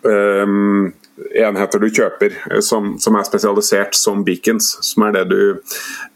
um, 0.00 0.94
enheter 1.34 1.78
du 1.78 1.88
kjøper 1.90 2.34
eh, 2.50 2.60
som, 2.60 2.96
som, 3.00 3.16
er 3.16 3.28
spesialisert 3.28 3.96
som 3.96 4.24
beacons, 4.24 4.76
som 4.84 5.06
er 5.08 5.16
det 5.18 5.24
du, 5.32 5.40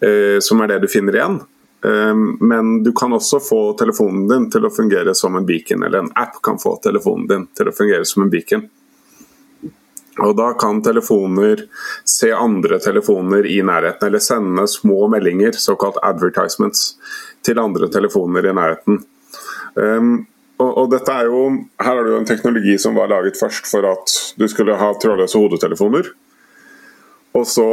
eh, 0.05 0.39
som 0.45 0.61
er 0.61 0.75
det 0.75 0.83
du 0.85 0.91
finner 0.93 1.17
igjen. 1.17 1.41
Um, 1.81 2.35
men 2.45 2.83
du 2.85 2.91
kan 2.93 3.13
også 3.17 3.39
få 3.41 3.61
telefonen 3.81 4.27
din 4.29 4.51
til 4.53 4.67
å 4.69 4.73
fungere 4.75 5.15
som 5.17 5.39
en 5.39 5.47
beacon, 5.49 5.81
eller 5.87 6.03
en 6.03 6.11
app 6.21 6.37
kan 6.45 6.61
få 6.61 6.75
telefonen 6.85 7.25
din 7.31 7.47
til 7.57 7.71
å 7.71 7.73
fungere 7.73 8.05
som 8.05 8.27
en 8.27 8.33
beacon. 8.33 8.67
Og 10.21 10.35
Da 10.37 10.51
kan 10.61 10.83
telefoner 10.85 11.63
se 12.05 12.29
andre 12.37 12.77
telefoner 12.85 13.47
i 13.49 13.63
nærheten, 13.65 14.07
eller 14.07 14.21
sende 14.21 14.67
små 14.69 15.09
meldinger, 15.09 15.57
såkalt 15.57 15.97
advertisements, 16.05 16.99
til 17.41 17.59
andre 17.59 17.89
telefoner 17.89 18.51
i 18.51 18.53
nærheten. 18.53 19.01
Um, 19.75 20.27
og, 20.61 20.87
dette 20.93 21.13
er 21.13 21.31
jo, 21.31 21.45
Her 21.81 21.99
er 21.99 22.07
det 22.07 22.13
jo 22.15 22.19
en 22.21 22.29
teknologi 22.29 22.77
som 22.79 22.97
var 22.99 23.11
laget 23.13 23.39
først 23.41 23.69
for 23.71 23.87
at 23.89 24.17
du 24.37 24.47
skulle 24.51 24.77
ha 24.77 24.93
trådløse 24.95 25.39
hodetelefoner. 25.41 26.11
Og 27.39 27.47
så 27.47 27.65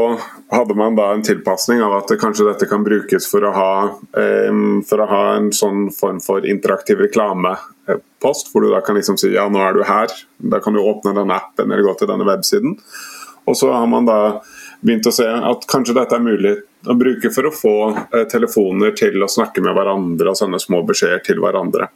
hadde 0.54 0.76
man 0.78 0.96
da 0.98 1.08
en 1.12 1.24
tilpasning 1.26 1.82
av 1.82 1.96
at 1.98 2.12
kanskje 2.22 2.46
dette 2.46 2.68
kan 2.70 2.84
brukes 2.86 3.26
for 3.30 3.42
å 3.48 3.54
ha, 3.56 3.72
for 4.86 5.02
å 5.02 5.08
ha 5.10 5.22
en 5.34 5.50
sånn 5.56 5.88
form 5.96 6.20
for 6.22 6.46
interaktiv 6.46 7.02
reklamepost, 7.02 8.52
hvor 8.52 8.64
du 8.64 8.70
da 8.70 8.84
kan 8.86 9.00
liksom 9.00 9.18
si 9.18 9.34
ja, 9.34 9.48
nå 9.50 9.64
er 9.66 9.74
du 9.74 9.82
her. 9.88 10.14
Da 10.38 10.62
kan 10.62 10.78
du 10.78 10.84
åpne 10.84 11.16
denne 11.18 11.40
appen 11.42 11.72
eller 11.72 11.90
gå 11.90 11.98
til 11.98 12.12
denne 12.12 12.30
websiden. 12.30 12.78
Og 13.48 13.58
så 13.58 13.72
har 13.74 13.90
man 13.90 14.06
da 14.06 14.20
begynt 14.86 15.10
å 15.10 15.16
se 15.16 15.26
at 15.26 15.66
kanskje 15.72 15.96
dette 15.98 16.14
er 16.16 16.22
mulig 16.22 16.54
å 16.86 16.96
bruke 17.00 17.32
for 17.34 17.50
å 17.50 17.56
få 17.56 17.78
eh, 18.14 18.28
telefoner 18.30 18.94
til 18.98 19.24
å 19.24 19.32
snakke 19.32 19.64
med 19.66 19.74
hverandre 19.74 20.32
og 20.32 20.38
sende 20.38 20.60
små 20.62 20.84
beskjeder 20.86 21.24
til 21.26 21.42
hverandre. 21.42 21.90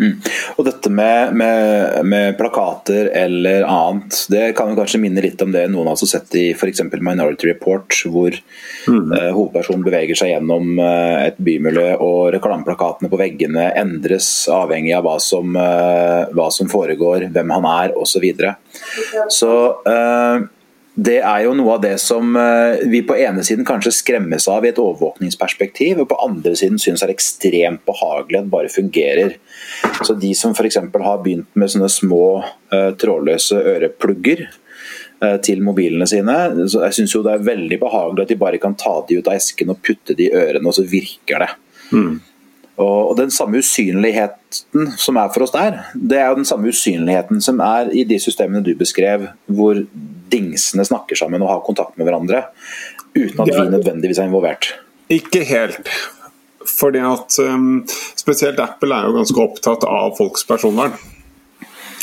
Mm. 0.00 0.14
Og 0.56 0.64
dette 0.64 0.90
med, 0.92 1.34
med, 1.36 2.06
med, 2.08 2.36
plakater 2.38 3.10
eller 3.16 3.66
annet, 3.68 4.16
det 4.32 4.44
kan 4.56 4.72
jo 4.72 4.78
kanskje 4.78 5.00
minne 5.02 5.22
litt 5.24 5.42
om 5.44 5.52
det 5.52 5.66
noen 5.68 5.90
av 5.90 5.98
oss 5.98 6.06
har 6.06 6.12
sett 6.14 6.36
i 6.40 6.44
f.eks. 6.54 6.82
Minority 6.96 7.50
Report, 7.50 7.98
hvor 8.08 8.32
mm. 8.32 9.12
uh, 9.12 9.28
hovedpersonen 9.36 9.84
beveger 9.84 10.18
seg 10.18 10.32
gjennom 10.32 10.72
uh, 10.80 11.26
et 11.26 11.40
bymiljø 11.40 11.88
og 11.98 12.30
reklameplakatene 12.36 13.10
på 13.12 13.20
veggene 13.20 13.70
endres 13.80 14.30
avhengig 14.52 14.96
av 14.96 15.04
hva 15.06 15.18
som, 15.22 15.52
uh, 15.56 16.30
hva 16.32 16.48
som 16.54 16.70
foregår, 16.72 17.28
hvem 17.34 17.56
han 17.58 17.68
er 17.74 17.96
osv. 17.96 18.08
Så, 18.10 18.18
videre. 18.20 18.56
så 19.30 19.50
det 21.00 21.20
er 21.22 21.44
jo 21.46 21.54
noe 21.56 21.76
av 21.78 21.82
det 21.84 21.94
som 22.02 22.34
eh, 22.36 22.82
vi 22.90 23.00
på 23.06 23.16
ene 23.16 23.42
siden 23.46 23.64
kanskje 23.68 23.92
skremmes 23.94 24.46
av 24.52 24.66
i 24.66 24.70
et 24.72 24.80
overvåkningsperspektiv, 24.80 26.02
og 26.02 26.10
på 26.10 26.18
andre 26.26 26.52
siden 26.58 26.80
syns 26.82 27.04
er 27.04 27.12
ekstremt 27.14 27.86
behagelig 27.88 28.42
at 28.42 28.50
bare 28.52 28.72
fungerer. 28.72 29.38
Så 30.04 30.16
De 30.20 30.34
som 30.36 30.52
f.eks. 30.52 30.76
har 30.76 31.22
begynt 31.24 31.48
med 31.56 31.72
sånne 31.72 31.88
små 31.92 32.24
uh, 32.42 32.90
trådløse 33.00 33.62
øreplugger 33.74 34.44
uh, 35.24 35.38
til 35.46 35.64
mobilene 35.64 36.08
sine, 36.10 36.36
så 36.68 36.84
jeg 36.88 36.98
syns 36.98 37.16
det 37.24 37.32
er 37.32 37.48
veldig 37.48 37.80
behagelig 37.80 38.26
at 38.26 38.34
de 38.34 38.40
bare 38.42 38.60
kan 38.60 38.76
ta 38.76 38.98
de 39.08 39.20
ut 39.20 39.30
av 39.30 39.38
esken 39.38 39.72
og 39.72 39.80
putte 39.86 40.18
de 40.18 40.28
i 40.28 40.34
ørene, 40.36 40.66
og 40.66 40.76
så 40.76 40.84
virker 40.90 41.46
det. 41.46 41.52
Mm. 41.94 42.18
Og 42.80 43.16
Den 43.16 43.30
samme 43.32 43.60
usynligheten 43.60 44.92
som 44.96 45.18
er 45.20 45.32
for 45.32 45.44
oss 45.44 45.52
der, 45.52 45.82
det 45.94 46.18
er 46.18 46.30
jo 46.30 46.38
den 46.38 46.48
samme 46.48 46.70
usynligheten 46.72 47.40
som 47.44 47.60
er 47.60 47.90
i 47.92 48.06
de 48.08 48.16
systemene 48.20 48.64
du 48.64 48.72
beskrev, 48.78 49.28
hvor 49.46 49.82
dingsene 50.32 50.86
snakker 50.86 51.18
sammen 51.18 51.42
og 51.44 51.52
har 51.52 51.66
kontakt 51.66 51.98
med 51.98 52.08
hverandre, 52.08 52.44
uten 53.14 53.44
at 53.44 53.52
vi 53.52 53.68
nødvendigvis 53.74 54.20
er 54.22 54.30
involvert. 54.30 54.72
Ikke 55.10 55.42
helt. 55.46 55.90
Fordi 56.70 57.00
at 57.02 57.38
um, 57.42 57.86
Spesielt 58.18 58.60
Apple 58.62 58.94
er 58.94 59.08
jo 59.08 59.16
ganske 59.16 59.42
opptatt 59.42 59.86
av 59.88 60.14
folks 60.18 60.44
personvern. 60.46 60.94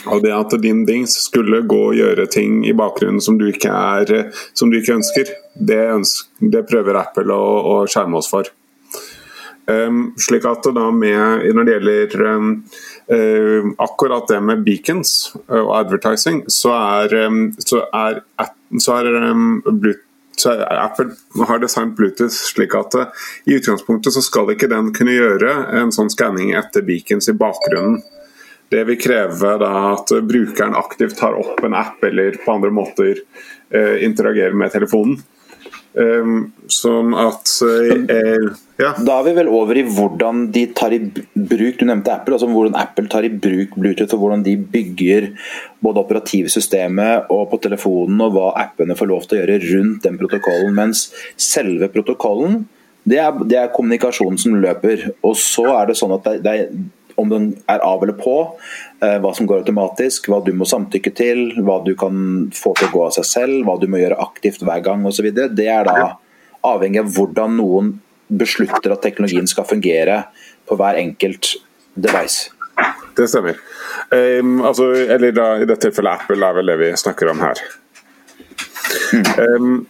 Og 0.08 0.22
det 0.24 0.32
at 0.34 0.54
din 0.62 0.84
dings 0.88 1.16
skulle 1.26 1.64
gå 1.68 1.80
og 1.90 1.98
gjøre 1.98 2.28
ting 2.32 2.62
i 2.68 2.76
bakgrunnen 2.78 3.22
som 3.24 3.40
du 3.40 3.48
ikke, 3.50 3.72
er, 3.72 4.30
som 4.56 4.72
du 4.72 4.78
ikke 4.80 4.96
ønsker, 5.00 5.34
det, 5.54 5.82
ønsker, 5.98 6.30
det 6.54 6.64
prøver 6.70 7.00
Apple 7.02 7.34
å, 7.34 7.50
å 7.74 7.76
skjerme 7.90 8.22
oss 8.22 8.30
for. 8.32 8.48
Um, 9.68 10.14
slik 10.16 10.46
at 10.48 10.64
da 10.64 10.86
med, 10.96 11.44
Når 11.52 11.66
det 11.68 11.74
gjelder 11.74 12.22
um, 12.38 12.52
uh, 13.12 13.66
akkurat 13.84 14.30
det 14.32 14.40
med 14.40 14.64
beacons 14.64 15.34
uh, 15.50 15.60
og 15.60 15.74
advertising, 15.82 16.46
så 16.48 16.72
er, 16.72 17.16
um, 17.28 17.50
så 17.60 17.82
er, 17.92 18.22
så 18.80 18.96
er, 18.96 19.12
så 20.40 20.54
er 20.54 20.72
Apple 20.72 21.10
har 21.50 21.60
designet 21.60 21.98
Bluetooth 22.00 22.32
slik 22.32 22.78
at 22.80 22.96
uh, 22.96 23.28
i 23.44 23.60
utgangspunktet 23.60 24.16
så 24.16 24.24
skal 24.24 24.54
ikke 24.56 24.72
den 24.72 24.94
kunne 24.96 25.18
gjøre 25.18 25.58
en 25.82 25.92
sånn 25.92 26.14
skanning 26.16 26.56
etter 26.56 26.88
beacons 26.88 27.28
i 27.28 27.36
bakgrunnen. 27.36 28.00
Det 28.72 28.88
vil 28.88 29.00
kreve 29.00 29.58
da 29.60 29.74
at 29.98 30.16
brukeren 30.28 30.80
aktivt 30.80 31.20
tar 31.20 31.36
opp 31.36 31.60
en 31.64 31.76
app 31.76 32.04
eller 32.08 32.40
på 32.44 32.56
andre 32.56 32.72
måter 32.76 33.20
interagerer 34.04 34.56
med 34.56 34.72
telefonen. 34.72 35.22
Um, 35.98 36.52
sånn 36.70 37.16
at 37.18 37.50
uh, 37.66 38.52
ja. 38.78 38.92
Da 39.02 39.16
er 39.16 39.24
vi 39.26 39.32
vel 39.40 39.48
over 39.50 39.80
i 39.80 39.82
hvordan 39.82 40.44
de 40.54 40.68
tar 40.78 40.94
i 40.94 41.00
bruk 41.02 41.80
Du 41.80 41.88
nevnte 41.90 42.14
Apple, 42.14 42.36
altså 42.36 42.50
hvordan 42.52 42.78
Apple 42.78 43.10
tar 43.10 43.26
i 43.26 43.32
bruk 43.34 43.74
Bluetooth, 43.74 44.14
og 44.14 44.22
hvordan 44.22 44.44
de 44.46 44.54
bygger 44.76 45.32
både 45.82 46.04
operativsystemet 46.04 47.32
og 47.34 47.48
på 47.50 47.62
telefonen, 47.64 48.22
og 48.22 48.36
hva 48.36 48.52
appene 48.62 48.98
får 49.00 49.10
lov 49.10 49.26
til 49.26 49.40
å 49.40 49.42
gjøre 49.42 49.58
rundt 49.72 50.06
den 50.06 50.20
protokollen. 50.22 50.78
Mens 50.78 51.08
selve 51.34 51.90
protokollen, 51.94 52.68
det 53.08 53.18
er, 53.24 53.42
det 53.50 53.58
er 53.64 53.74
kommunikasjonen 53.74 54.38
som 54.42 54.60
løper. 54.62 55.10
Og 55.26 55.34
så 55.42 55.66
er 55.80 55.90
det 55.90 55.98
sånn 55.98 56.14
at 56.20 56.30
det, 56.30 56.38
det 56.46 56.56
om 57.18 57.30
den 57.32 57.48
er 57.70 57.82
av 57.86 58.04
eller 58.04 58.18
på, 58.18 58.36
eh, 59.02 59.18
hva 59.24 59.34
som 59.36 59.48
går 59.50 59.64
automatisk, 59.64 60.30
hva 60.30 60.40
du 60.46 60.52
må 60.54 60.68
samtykke 60.70 61.14
til, 61.18 61.44
hva 61.66 61.80
du 61.86 61.94
kan 61.98 62.50
få 62.54 62.76
til 62.78 62.90
å 62.90 62.94
gå 62.94 63.06
av 63.08 63.16
seg 63.18 63.26
selv, 63.26 63.64
hva 63.66 63.78
du 63.82 63.88
må 63.90 64.02
gjøre 64.02 64.20
aktivt 64.22 64.62
hver 64.66 64.84
gang 64.86 65.06
osv. 65.10 65.32
Det 65.34 65.68
er 65.68 65.88
da 65.88 66.12
avhengig 66.68 67.02
av 67.02 67.10
hvordan 67.16 67.58
noen 67.58 67.96
beslutter 68.28 68.94
at 68.94 69.02
teknologien 69.02 69.48
skal 69.50 69.68
fungere 69.68 70.26
på 70.68 70.78
hver 70.78 71.00
enkelt 71.00 71.56
device. 71.96 72.52
Det 73.18 73.26
stemmer. 73.32 73.58
Um, 74.14 74.62
altså, 74.62 74.92
eller 74.94 75.34
da, 75.34 75.48
I 75.58 75.66
dette 75.66 75.88
tilfellet 75.88 76.22
Apple 76.22 76.46
er 76.46 76.58
vel 76.60 76.70
det 76.70 76.78
vi 76.84 76.90
snakker 77.02 77.32
om 77.32 77.42
her. 77.42 77.62
Mm. 79.14 79.56
Um, 79.56 79.88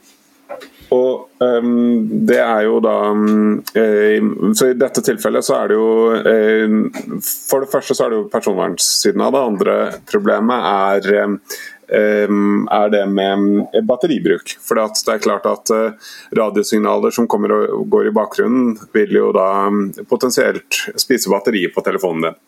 og 0.94 1.44
um, 1.44 2.08
det 2.28 2.40
er 2.40 2.62
jo 2.68 2.78
da 2.84 2.96
um, 3.12 3.64
Så 4.56 4.70
i 4.72 4.78
dette 4.80 5.04
tilfellet 5.04 5.46
så 5.46 5.58
er 5.60 5.72
det 5.72 5.80
jo 5.80 5.90
um, 6.16 6.78
For 7.24 7.64
det 7.64 7.72
første 7.72 7.98
så 7.98 8.06
er 8.06 8.14
det 8.14 8.22
jo 8.22 8.30
personvernsiden 8.32 9.24
av 9.24 9.34
det. 9.36 9.48
andre 9.52 9.80
problemet 10.08 10.70
er 11.08 11.34
er 11.88 12.90
det 12.92 13.06
med 13.08 13.70
batteribruk. 13.88 14.58
For 14.60 14.76
det 14.76 15.14
er 15.14 15.22
klart 15.24 15.46
at 15.48 15.72
uh, 15.72 16.10
radiosignaler 16.36 17.14
som 17.16 17.30
kommer 17.32 17.54
og 17.56 17.86
går 17.88 18.10
i 18.10 18.12
bakgrunnen, 18.12 18.74
vil 18.92 19.16
jo 19.16 19.30
da 19.32 19.70
potensielt 20.10 20.82
spise 21.00 21.32
batteriet 21.32 21.72
på 21.72 21.86
telefonen 21.88 22.28
din. 22.28 22.42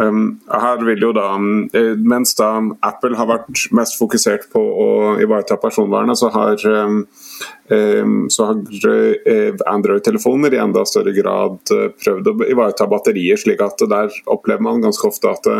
Um, 0.00 0.40
her 0.48 0.80
vil 0.86 1.02
jo 1.02 1.10
da, 1.12 1.34
eh, 1.76 1.92
Mens 1.98 2.32
da 2.38 2.48
Apple 2.86 3.18
har 3.18 3.28
vært 3.28 3.66
mest 3.76 3.98
fokusert 4.00 4.46
på 4.52 4.60
å 4.60 4.88
ivareta 5.20 5.58
personvernet, 5.60 6.16
så 6.16 6.30
har, 6.32 6.62
um, 6.64 8.28
så 8.32 8.46
har 8.48 8.62
uh, 8.62 9.60
Android-telefoner 9.68 10.56
i 10.56 10.62
enda 10.62 10.86
større 10.88 11.12
grad 11.16 11.74
uh, 11.74 11.88
prøvd 12.00 12.32
å 12.32 12.34
ivareta 12.48 12.88
batterier. 12.90 13.40
slik 13.40 13.60
at 13.64 13.84
Der 13.90 14.14
opplever 14.26 14.64
man 14.64 14.80
ganske 14.84 15.08
ofte 15.08 15.34
at 15.34 15.50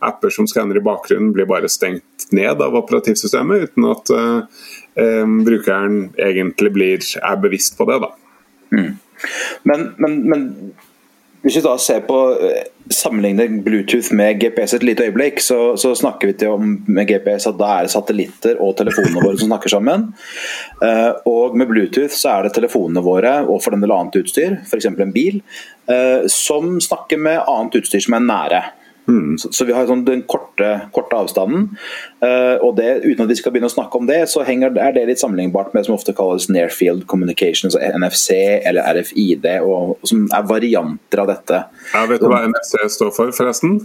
apper 0.00 0.32
som 0.32 0.48
skanner 0.48 0.80
i 0.80 0.84
bakgrunnen, 0.84 1.34
blir 1.36 1.48
bare 1.50 1.68
stengt 1.68 2.30
ned 2.32 2.62
av 2.62 2.76
operativsystemet, 2.80 3.68
uten 3.70 3.90
at 3.90 4.12
brukeren 5.46 6.10
egentlig 6.18 6.72
blir, 6.74 7.04
er 7.22 7.36
bevisst 7.40 7.76
på 7.78 7.86
det. 7.88 8.00
da. 8.02 8.10
Mm. 8.74 8.98
Men, 9.68 9.86
men, 9.98 10.16
men 10.28 10.44
hvis 11.40 11.56
vi 11.56 11.62
da 11.64 11.72
ser 11.80 12.02
på 12.04 12.16
eh, 12.36 12.66
sammenligner 12.92 13.48
Bluetooth 13.64 14.12
med 14.16 14.40
GPS 14.42 14.74
et 14.76 14.84
lite 14.84 15.06
øyeblikk, 15.08 15.40
så, 15.40 15.76
så 15.80 15.94
snakker 15.96 16.28
vi 16.28 16.34
til 16.42 16.52
om 16.52 16.74
med 16.84 17.08
GPS 17.08 17.46
at 17.48 17.56
da 17.60 17.70
er 17.76 17.86
det 17.86 17.92
satellitter 17.94 18.60
og 18.60 18.74
telefonene 18.76 19.22
våre 19.24 19.38
som 19.40 19.48
snakker 19.48 19.72
sammen. 19.72 20.10
Uh, 20.82 21.16
og 21.30 21.56
med 21.56 21.70
Bluetooth 21.70 22.12
så 22.12 22.34
er 22.34 22.44
det 22.48 22.54
telefonene 22.58 23.04
våre 23.04 23.38
og 23.46 23.62
for 23.64 23.72
den 23.72 23.84
del 23.84 23.94
annet 23.94 24.20
utstyr, 24.20 24.58
f.eks. 24.66 24.90
en 24.90 25.14
bil, 25.14 25.40
uh, 25.88 26.26
som 26.28 26.76
snakker 26.82 27.20
med 27.22 27.40
annet 27.46 27.80
utstyr 27.80 28.04
som 28.04 28.18
er 28.18 28.26
nære. 28.26 28.62
Mm. 29.10 29.38
Så, 29.42 29.50
så, 29.52 29.66
vi 29.66 29.74
har 29.74 29.88
sånn 29.88 30.04
den 30.06 30.22
korte, 30.30 30.68
korte 30.94 31.18
avstanden. 31.18 31.68
Uh, 32.22 32.56
og 32.62 32.76
det, 32.78 32.88
Uten 33.04 33.24
at 33.24 33.32
vi 33.32 33.38
skal 33.40 33.54
begynne 33.54 33.70
å 33.70 33.74
snakke 33.74 33.98
om 33.98 34.06
det, 34.08 34.20
så 34.30 34.44
henger, 34.46 34.76
er 34.78 34.94
det 34.94 35.06
litt 35.10 35.22
sammenlignbart 35.22 35.74
med 35.74 35.82
det 35.82 35.90
som 35.90 35.96
ofte 35.96 36.14
kalles 36.16 36.48
near 36.52 36.70
field 36.72 37.06
communications, 37.10 37.74
NFC 37.74 38.36
eller 38.62 38.86
RFID, 39.00 39.48
og, 39.66 39.96
og 39.98 40.10
som 40.12 40.28
er 40.36 40.46
varianter 40.50 41.24
av 41.24 41.32
dette. 41.32 41.64
Ja, 41.94 42.04
vet 42.10 42.22
du 42.22 42.30
hva 42.30 42.44
NFC 42.46 42.76
står 42.94 43.14
for, 43.16 43.34
forresten? 43.36 43.80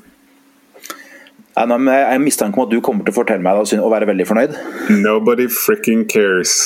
Jeg, 1.56 1.86
jeg 1.88 2.20
mistenker 2.20 2.60
om 2.60 2.68
at 2.68 2.74
du 2.74 2.82
kommer 2.84 3.08
til 3.08 3.16
å 3.16 3.20
fortelle 3.22 3.44
meg 3.44 3.62
det 3.64 3.80
og 3.80 3.94
være 3.94 4.10
veldig 4.12 4.28
fornøyd. 4.28 4.58
Nobody 5.00 5.48
freaking 5.52 6.04
cares. 6.12 6.60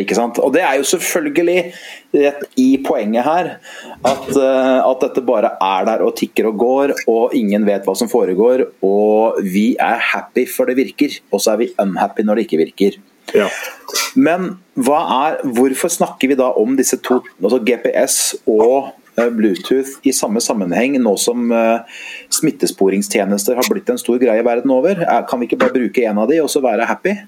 Ikke 0.00 0.16
sant? 0.16 0.38
Og 0.40 0.52
Det 0.54 0.62
er 0.64 0.78
jo 0.80 0.86
selvfølgelig 0.88 1.58
rett 2.16 2.58
i 2.60 2.68
poenget 2.84 3.24
her 3.26 3.50
at, 4.08 4.28
uh, 4.32 4.80
at, 4.88 5.02
dette 5.04 5.24
bare 5.26 5.52
er 5.60 5.86
der 5.88 6.04
og 6.04 6.14
tikker 6.16 6.48
og 6.48 6.58
går, 6.60 6.94
og 7.08 7.34
ingen 7.36 7.66
vet 7.68 7.84
hva 7.84 7.94
som 7.98 8.08
foregår. 8.08 8.64
Og 8.84 9.42
vi 9.44 9.72
er 9.80 10.00
happy 10.12 10.46
for 10.48 10.68
det 10.68 10.78
virker, 10.80 11.18
og 11.32 11.44
så 11.44 11.54
er 11.54 11.64
vi 11.64 11.72
unhappy 11.82 12.24
når 12.24 12.40
det 12.40 12.46
ikke 12.48 12.62
virker. 12.64 12.98
Ja. 13.36 13.48
Men 14.16 14.58
er, 14.80 15.38
hvorfor 15.56 15.92
snakker 15.92 16.32
vi 16.32 16.40
da 16.40 16.50
om 16.58 16.74
disse 16.76 16.98
to, 17.04 17.20
altså 17.42 17.60
GPS 17.60 18.16
og 18.48 18.92
uh, 19.20 19.28
Bluetooth 19.28 20.00
i 20.08 20.16
samme 20.16 20.40
sammenheng, 20.40 20.96
nå 21.04 21.14
som 21.20 21.52
uh, 21.52 21.84
smittesporingstjenester 22.32 23.60
har 23.60 23.68
blitt 23.68 23.92
en 23.92 24.00
stor 24.00 24.20
greie 24.22 24.44
verden 24.44 24.72
over? 24.72 25.04
Kan 25.28 25.40
vi 25.40 25.50
ikke 25.50 25.60
bare 25.66 25.76
bruke 25.76 26.08
en 26.08 26.24
av 26.24 26.32
de 26.32 26.40
og 26.40 26.48
så 26.52 26.64
være 26.64 26.88
happy? 26.88 27.18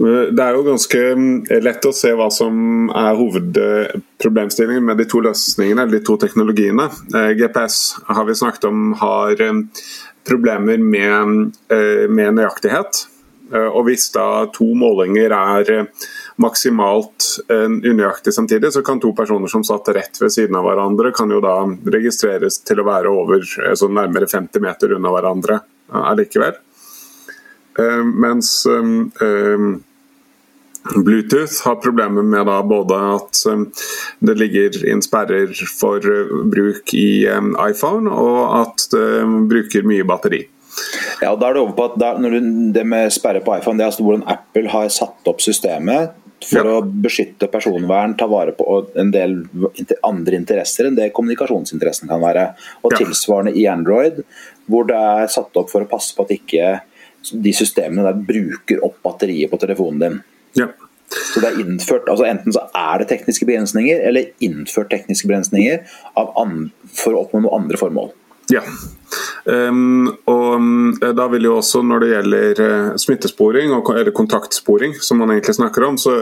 Det 0.00 0.40
er 0.40 0.54
jo 0.56 0.64
ganske 0.64 1.00
mm, 1.12 1.32
lett 1.60 1.84
å 1.84 1.92
se 1.92 2.14
hva 2.16 2.30
som 2.32 2.88
er 2.96 3.18
hovedproblemstillingen 3.18 4.86
med 4.88 4.96
de 5.00 5.04
to 5.10 5.20
løsningene, 5.26 5.84
eller 5.84 5.98
de 5.98 6.06
to 6.06 6.16
teknologiene. 6.20 6.86
Eh, 7.12 7.32
GPS 7.36 7.76
har 8.08 8.24
vi 8.24 8.36
snakket 8.38 8.64
om 8.70 8.94
har 8.96 9.36
mm, 9.36 9.60
problemer 10.28 10.80
med, 10.80 11.50
eh, 11.68 12.06
med 12.08 12.38
nøyaktighet. 12.38 13.02
Eh, 13.52 13.66
og 13.66 13.90
hvis 13.90 14.08
da 14.14 14.46
to 14.54 14.70
målinger 14.78 15.34
er 15.36 15.90
maksimalt 16.40 17.26
unøyaktig 17.50 18.32
samtidig, 18.32 18.70
så 18.72 18.80
kan 18.80 19.02
to 19.02 19.10
personer 19.12 19.52
som 19.52 19.66
satt 19.66 19.90
rett 19.92 20.16
ved 20.22 20.32
siden 20.32 20.56
av 20.56 20.64
hverandre, 20.64 21.12
kan 21.12 21.28
jo 21.28 21.42
da 21.44 21.58
registreres 21.92 22.62
til 22.64 22.80
å 22.80 22.86
være 22.88 23.12
over 23.12 23.44
så 23.44 23.90
nærmere 23.92 24.30
50 24.30 24.64
meter 24.64 24.96
unna 24.96 25.12
hverandre 25.12 25.60
allikevel. 26.08 26.56
Mens 28.16 28.64
Bluetooth 30.96 31.60
har 31.64 31.76
problemer 31.82 32.24
med 32.24 32.46
både 32.68 33.00
at 33.16 33.42
det 34.24 34.36
ligger 34.40 34.78
inn 34.88 35.02
sperrer 35.04 35.52
for 35.76 36.00
bruk 36.50 36.94
i 36.96 37.26
iPhone, 37.28 38.08
og 38.08 38.40
at 38.62 38.86
det 38.94 39.10
bruker 39.50 39.86
mye 39.86 40.06
batteri. 40.08 40.46
Ja, 41.20 41.34
og 41.34 41.40
da 41.40 41.50
er 41.50 41.58
Det 41.58 41.62
over 41.62 41.76
på 41.76 41.86
at 41.90 42.20
når 42.22 42.36
du, 42.36 42.48
det 42.72 42.86
med 42.86 43.12
sperre 43.12 43.42
på 43.44 43.58
iPhone, 43.58 43.76
det 43.76 43.84
er 43.84 43.92
altså 43.92 44.06
hvordan 44.06 44.26
Apple 44.30 44.72
har 44.72 44.88
satt 44.94 45.28
opp 45.28 45.42
systemet 45.44 46.16
for 46.40 46.64
ja. 46.64 46.78
å 46.78 46.84
beskytte 47.04 47.50
personvern, 47.52 48.14
ta 48.16 48.24
vare 48.30 48.54
på 48.56 48.64
en 48.98 49.10
del 49.12 49.42
andre 50.06 50.38
interesser 50.38 50.88
enn 50.88 50.96
det 50.96 51.10
kommunikasjonsinteressen 51.16 52.08
kan 52.08 52.22
være. 52.22 52.46
Og 52.80 52.94
ja. 52.94 53.02
Tilsvarende 53.02 53.52
i 53.58 53.66
Android, 53.68 54.22
hvor 54.70 54.88
det 54.88 54.96
er 54.96 55.32
satt 55.32 55.56
opp 55.60 55.68
for 55.72 55.84
å 55.84 55.90
passe 55.90 56.16
på 56.16 56.24
at 56.24 56.32
ikke 56.38 56.72
de 57.30 57.52
systemene 57.52 58.06
der 58.06 58.22
bruker 58.30 58.80
opp 58.86 59.02
batteriet 59.04 59.52
på 59.52 59.60
telefonen 59.60 60.00
din. 60.00 60.20
Ja. 60.58 60.70
Så 61.10 61.42
det 61.42 61.48
er 61.48 61.60
innført, 61.64 62.06
altså 62.06 62.26
Enten 62.28 62.54
så 62.54 62.62
er 62.76 63.02
det 63.02 63.08
tekniske 63.10 63.46
begrensninger, 63.48 64.02
eller 64.06 64.30
innført 64.46 64.92
tekniske 64.92 65.26
begrensninger 65.26 65.82
for 66.14 67.14
å 67.14 67.24
oppnå 67.24 67.42
noen 67.42 67.64
andre 67.64 67.80
formål. 67.80 68.12
Ja. 68.50 68.62
Um, 69.44 70.08
og 70.30 70.98
da 71.16 71.24
vil 71.32 71.46
jo 71.48 71.56
også 71.58 71.80
Når 71.86 72.02
det 72.02 72.08
gjelder 72.10 72.60
uh, 72.60 72.96
smittesporing, 73.00 73.72
og, 73.74 73.90
eller 73.94 74.14
kontaktsporing, 74.14 74.96
som 75.02 75.22
man 75.22 75.32
egentlig 75.34 75.56
snakker 75.58 75.86
om, 75.86 75.98
så 75.98 76.18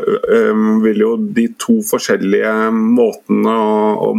um, 0.53 0.79
vil 0.85 1.03
jo 1.05 1.15
de 1.19 1.49
to 1.61 1.79
forskjellige 1.89 2.53
måtene 2.75 3.55
å, 3.55 3.79
å, 4.09 4.13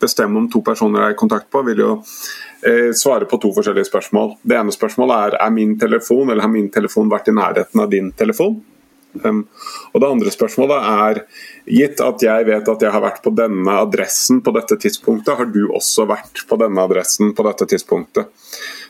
bestemme 0.00 0.38
om 0.40 0.48
to 0.50 0.62
personer 0.66 1.06
er 1.06 1.14
i 1.14 1.18
kontakt 1.18 1.50
på, 1.52 1.62
vil 1.66 1.82
jo 1.82 1.92
uh, 2.00 2.90
svare 2.96 3.28
på 3.30 3.40
to 3.42 3.52
forskjellige 3.56 3.90
spørsmål. 3.90 4.36
Det 4.42 4.58
ene 4.58 4.74
spørsmålet 4.74 5.26
er 5.26 5.38
er 5.46 5.54
min 5.54 5.78
telefon 5.78 6.30
eller 6.30 6.44
har 6.46 6.52
min 6.52 6.70
telefon 6.72 7.10
vært 7.12 7.30
i 7.32 7.36
nærheten 7.36 7.84
av 7.84 7.90
din 7.90 8.12
telefon. 8.12 8.60
Um, 9.24 9.42
og 9.92 10.00
Det 10.00 10.08
andre 10.08 10.30
spørsmålet 10.30 10.86
er 10.86 11.22
gitt 11.66 12.00
at 12.04 12.22
jeg 12.22 12.46
vet 12.46 12.68
at 12.68 12.82
jeg 12.84 12.94
har 12.94 13.02
vært 13.02 13.22
på 13.24 13.32
denne 13.34 13.74
adressen 13.82 14.38
på 14.44 14.54
dette 14.54 14.78
tidspunktet, 14.78 15.34
har 15.36 15.50
du 15.50 15.64
også 15.66 16.06
vært 16.10 16.44
på 16.46 16.58
denne 16.60 16.84
adressen 16.84 17.34
på 17.34 17.46
dette 17.46 17.66
tidspunktet. 17.74 18.30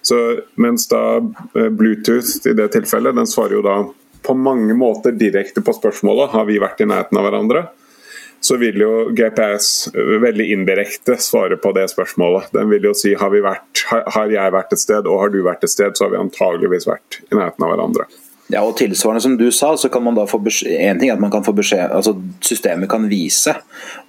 Så 0.03 0.19
Mens 0.61 0.87
da 0.89 1.21
eh, 1.21 1.69
Bluetooth 1.73 2.49
i 2.49 2.55
det 2.57 2.71
tilfellet, 2.77 3.17
den 3.17 3.29
svarer 3.29 3.59
jo 3.59 3.65
da 3.65 3.77
på 4.23 4.37
mange 4.37 4.75
måter 4.77 5.17
direkte 5.17 5.63
på 5.65 5.73
spørsmålet 5.73 6.35
har 6.35 6.45
vi 6.49 6.61
vært 6.61 6.83
i 6.85 6.89
nærheten 6.89 7.17
av 7.17 7.27
hverandre. 7.27 7.63
Så 8.41 8.57
vil 8.57 8.81
jo 8.81 8.93
GPS 9.13 9.91
veldig 9.95 10.47
indirekte 10.55 11.19
svare 11.21 11.59
på 11.61 11.75
det 11.77 11.91
spørsmålet. 11.93 12.49
Den 12.57 12.71
vil 12.73 12.89
jo 12.89 12.95
si 12.97 13.13
har, 13.19 13.35
vært, 13.45 13.85
har 13.91 14.33
jeg 14.33 14.55
vært 14.57 14.73
et 14.73 14.83
sted 14.83 15.09
og 15.11 15.21
har 15.25 15.35
du 15.35 15.43
vært 15.45 15.67
et 15.67 15.73
sted, 15.73 15.93
så 15.93 16.07
har 16.07 16.15
vi 16.15 16.23
antageligvis 16.23 16.89
vært 16.89 17.21
i 17.29 17.37
nærheten 17.37 17.67
av 17.67 17.75
hverandre. 17.75 18.09
Ja, 18.51 18.63
og 18.67 18.77
tilsvarende 18.81 19.23
som 19.23 19.37
du 19.39 19.47
sa, 19.55 19.77
så 19.79 19.89
kan 19.93 20.03
man 20.03 20.17
da 20.19 20.27
få 20.27 20.41
beskjed, 20.43 20.75
en 20.89 20.99
ting 20.99 21.11
er 21.11 21.19
at 21.19 21.23
man 21.23 21.31
kan 21.31 21.45
få 21.47 21.55
beskjed, 21.57 21.93
altså 21.95 22.17
Systemet 22.43 22.91
kan 22.91 23.07
vise 23.11 23.55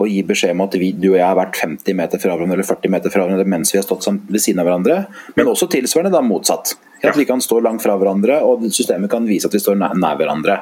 og 0.01 0.07
gi 0.09 0.21
beskjed 0.25 0.55
om 0.55 0.63
at 0.65 0.77
vi, 0.81 0.91
du 0.97 1.11
og 1.11 1.19
jeg 1.19 1.27
har 1.27 1.37
vært 1.37 1.59
50 1.61 1.97
meter 1.97 2.21
fra 2.21 2.33
hverandre 2.33 2.57
eller 2.57 2.67
40 2.67 2.93
meter 2.93 3.13
fra 3.13 3.25
hverandre 3.25 3.49
mens 3.53 3.73
vi 3.73 3.77
har 3.77 3.85
stått 3.85 4.07
ved 4.09 4.41
siden 4.41 4.63
av 4.63 4.69
hverandre. 4.69 5.03
Men 5.37 5.51
også 5.51 5.69
tilsvarende 5.71 6.15
da 6.15 6.23
motsatt. 6.25 6.73
At 7.03 7.17
vi 7.17 7.25
kan 7.25 7.41
stå 7.41 7.59
langt 7.59 7.81
fra 7.81 7.95
hverandre, 7.97 8.35
og 8.45 8.61
systemet 8.69 9.09
kan 9.09 9.25
vise 9.25 9.49
at 9.49 9.55
vi 9.55 9.61
står 9.61 9.77
nær, 9.79 9.95
nær 9.97 10.19
hverandre. 10.19 10.59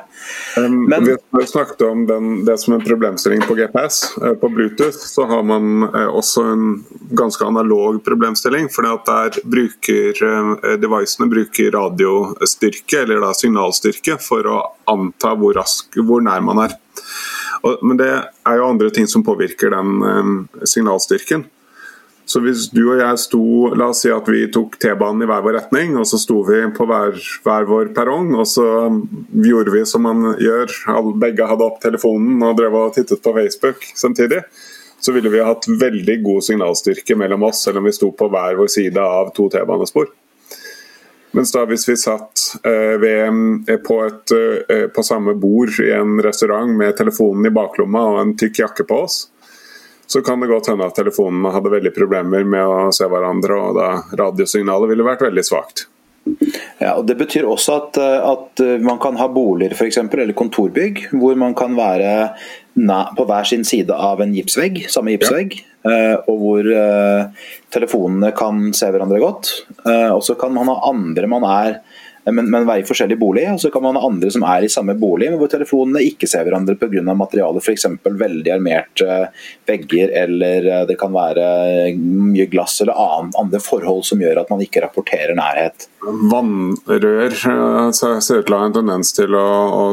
Um, 0.56 0.86
Men, 0.88 1.04
vi 1.04 1.16
har 1.36 1.48
snakket 1.52 1.84
om 1.84 2.06
den, 2.08 2.30
det 2.48 2.56
som 2.62 2.78
en 2.78 2.84
problemstilling 2.86 3.44
på 3.44 3.58
GPS. 3.60 4.02
Uh, 4.22 4.32
på 4.40 4.48
Bluetooth 4.54 4.96
så 4.96 5.28
har 5.28 5.44
man 5.44 5.84
uh, 5.84 6.08
også 6.16 6.46
en 6.54 6.70
ganske 7.12 7.44
analog 7.44 8.00
problemstilling. 8.06 8.70
for 8.72 8.88
der 8.88 9.42
bruker 9.44 10.24
uh, 10.24 10.78
devicene 10.80 11.28
bruker 11.28 11.72
radiostyrke, 11.76 13.04
eller 13.04 13.20
da 13.26 13.34
signalstyrke, 13.70 14.18
for 14.22 14.48
å 14.48 14.58
anta 14.90 15.36
hvor, 15.36 15.56
rask, 15.56 15.94
hvor 15.96 16.22
nær 16.22 16.42
man 16.42 16.66
er. 16.66 16.76
Og, 17.64 17.80
men 17.84 17.98
det 18.00 18.10
er 18.10 18.58
jo 18.58 18.70
andre 18.70 18.90
ting 18.90 19.08
som 19.08 19.24
påvirker 19.24 19.72
den 19.74 20.04
eh, 20.04 20.66
signalstyrken. 20.66 21.46
Så 22.30 22.44
hvis 22.44 22.68
du 22.70 22.84
og 22.92 23.00
jeg 23.00 23.18
sto 23.18 23.72
La 23.74 23.88
oss 23.90 24.04
si 24.04 24.12
at 24.14 24.28
vi 24.30 24.44
tok 24.54 24.76
T-banen 24.78 25.24
i 25.26 25.28
hver 25.30 25.42
vår 25.42 25.56
retning, 25.58 25.96
og 25.98 26.06
så 26.06 26.20
sto 26.22 26.44
vi 26.46 26.62
på 26.76 26.86
hver, 26.86 27.18
hver 27.44 27.66
vår 27.66 27.90
perrong, 27.96 28.36
og 28.38 28.46
så 28.48 28.68
gjorde 29.34 29.74
vi 29.74 29.82
som 29.90 30.06
man 30.06 30.36
gjør, 30.38 30.70
begge 31.18 31.50
hadde 31.50 31.66
opp 31.66 31.82
telefonen 31.82 32.44
og 32.46 32.60
drev 32.60 32.78
og 32.78 32.94
tittet 32.94 33.24
på 33.26 33.34
Facebook 33.34 33.82
samtidig, 33.98 34.44
så 35.02 35.16
ville 35.16 35.32
vi 35.34 35.42
hatt 35.42 35.66
veldig 35.66 36.20
god 36.22 36.46
signalstyrke 36.46 37.18
mellom 37.18 37.50
oss, 37.50 37.64
selv 37.66 37.82
om 37.82 37.90
vi 37.90 37.98
sto 37.98 38.12
på 38.14 38.30
hver 38.30 38.60
vår 38.60 38.70
side 38.78 39.02
av 39.02 39.34
to 39.34 39.50
T-banespor. 39.50 40.12
Mens 41.32 41.52
da 41.54 41.66
hvis 41.70 41.86
vi 41.90 41.96
satt 41.98 42.46
eh, 42.66 42.96
ved, 43.02 43.28
eh, 43.70 43.78
på, 43.86 44.00
et, 44.06 44.32
eh, 44.34 44.88
på 44.94 45.04
samme 45.06 45.36
bord 45.38 45.76
i 45.84 45.92
en 45.94 46.18
restaurant 46.26 46.72
med 46.78 46.98
telefonen 46.98 47.46
i 47.46 47.54
baklomma 47.54 48.02
og 48.14 48.22
en 48.24 48.34
tykk 48.40 48.64
jakke 48.64 48.86
på 48.90 49.04
oss, 49.06 49.20
så 50.10 50.24
kan 50.26 50.42
det 50.42 50.50
godt 50.50 50.72
hende 50.72 50.88
at 50.90 50.98
telefonene 50.98 51.52
hadde 51.54 51.70
veldig 51.70 51.94
problemer 51.94 52.48
med 52.50 52.66
å 52.66 52.90
se 52.96 53.06
hverandre, 53.06 53.60
og 53.62 53.78
da 53.78 53.90
radiosignalet 54.18 54.90
ville 54.90 55.06
vært 55.06 55.28
veldig 55.28 55.46
svakt. 55.46 55.86
Ja, 56.80 56.94
og 56.96 57.06
Det 57.08 57.18
betyr 57.20 57.48
også 57.48 57.76
at, 57.76 58.00
eh, 58.00 58.28
at 58.32 58.64
eh, 58.64 58.78
man 58.84 59.00
kan 59.02 59.18
ha 59.20 59.28
boliger 59.32 59.76
for 59.76 59.88
eksempel, 59.90 60.24
eller 60.24 60.38
kontorbygg 60.38 61.10
hvor 61.12 61.36
man 61.40 61.56
kan 61.58 61.76
være 61.78 62.36
på 63.18 63.26
hver 63.28 63.48
sin 63.48 63.66
side 63.68 63.92
av 63.92 64.22
en 64.24 64.32
gipsvegg, 64.32 64.86
samme 64.92 65.12
gipsvegg, 65.12 65.58
ja. 65.60 65.66
Eh, 65.90 66.16
og 66.28 66.40
hvor 66.42 66.68
telefonene 67.72 68.34
kan 68.36 68.74
se 68.76 68.90
hverandre 68.92 69.20
godt. 69.22 69.52
Og 69.88 70.20
så 70.24 70.36
kan 70.40 70.52
man 70.52 70.68
ha 70.68 70.76
andre 70.90 71.28
man 71.32 71.46
er 71.48 71.78
men, 72.26 72.50
men 72.52 72.68
være 72.68 72.84
i 72.84 72.88
forskjellig 72.88 73.18
bolig. 73.20 73.46
Og 73.54 73.62
så 73.62 73.72
kan 73.74 73.84
man 73.86 73.98
ha 73.98 74.06
andre 74.08 74.32
som 74.34 74.46
er 74.48 74.66
i 74.66 74.72
samme 74.72 74.96
bolig, 75.00 75.30
men 75.32 75.40
hvor 75.42 75.52
telefonene 75.52 76.04
ikke 76.06 76.30
ser 76.30 76.46
hverandre 76.48 76.78
pga. 76.80 77.04
materialet. 77.14 77.64
F.eks. 77.64 77.88
veldig 78.04 78.54
armerte 78.54 79.20
vegger, 79.70 80.12
eller 80.24 80.68
eh, 80.68 80.84
det 80.90 80.98
kan 81.00 81.14
være 81.14 81.48
mye 82.00 82.48
glass 82.52 82.80
eller 82.84 82.98
andre 83.40 83.62
forhold 83.64 84.06
som 84.08 84.22
gjør 84.22 84.44
at 84.44 84.52
man 84.52 84.64
ikke 84.66 84.84
rapporterer 84.86 85.36
nærhet. 85.38 85.90
Vannrør 86.04 87.34
eh, 87.34 87.92
ser 87.96 88.42
ut 88.42 88.48
til 88.48 88.56
å 88.56 88.62
ha 88.62 88.70
en 88.70 88.78
tendens 88.80 89.14
til 89.16 89.36
å, 89.38 89.48
å, 89.80 89.88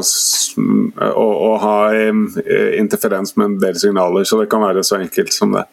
å, 1.07 1.27
å 1.51 1.55
ha 1.63 1.79
eh, 1.95 2.77
interferens 2.81 3.37
med 3.37 3.51
en 3.51 3.59
del 3.63 3.81
signaler, 3.81 4.27
så 4.29 4.41
det 4.43 4.51
kan 4.53 4.65
være 4.65 4.85
så 4.87 5.01
enkelt 5.01 5.35
som 5.35 5.57
det. 5.57 5.67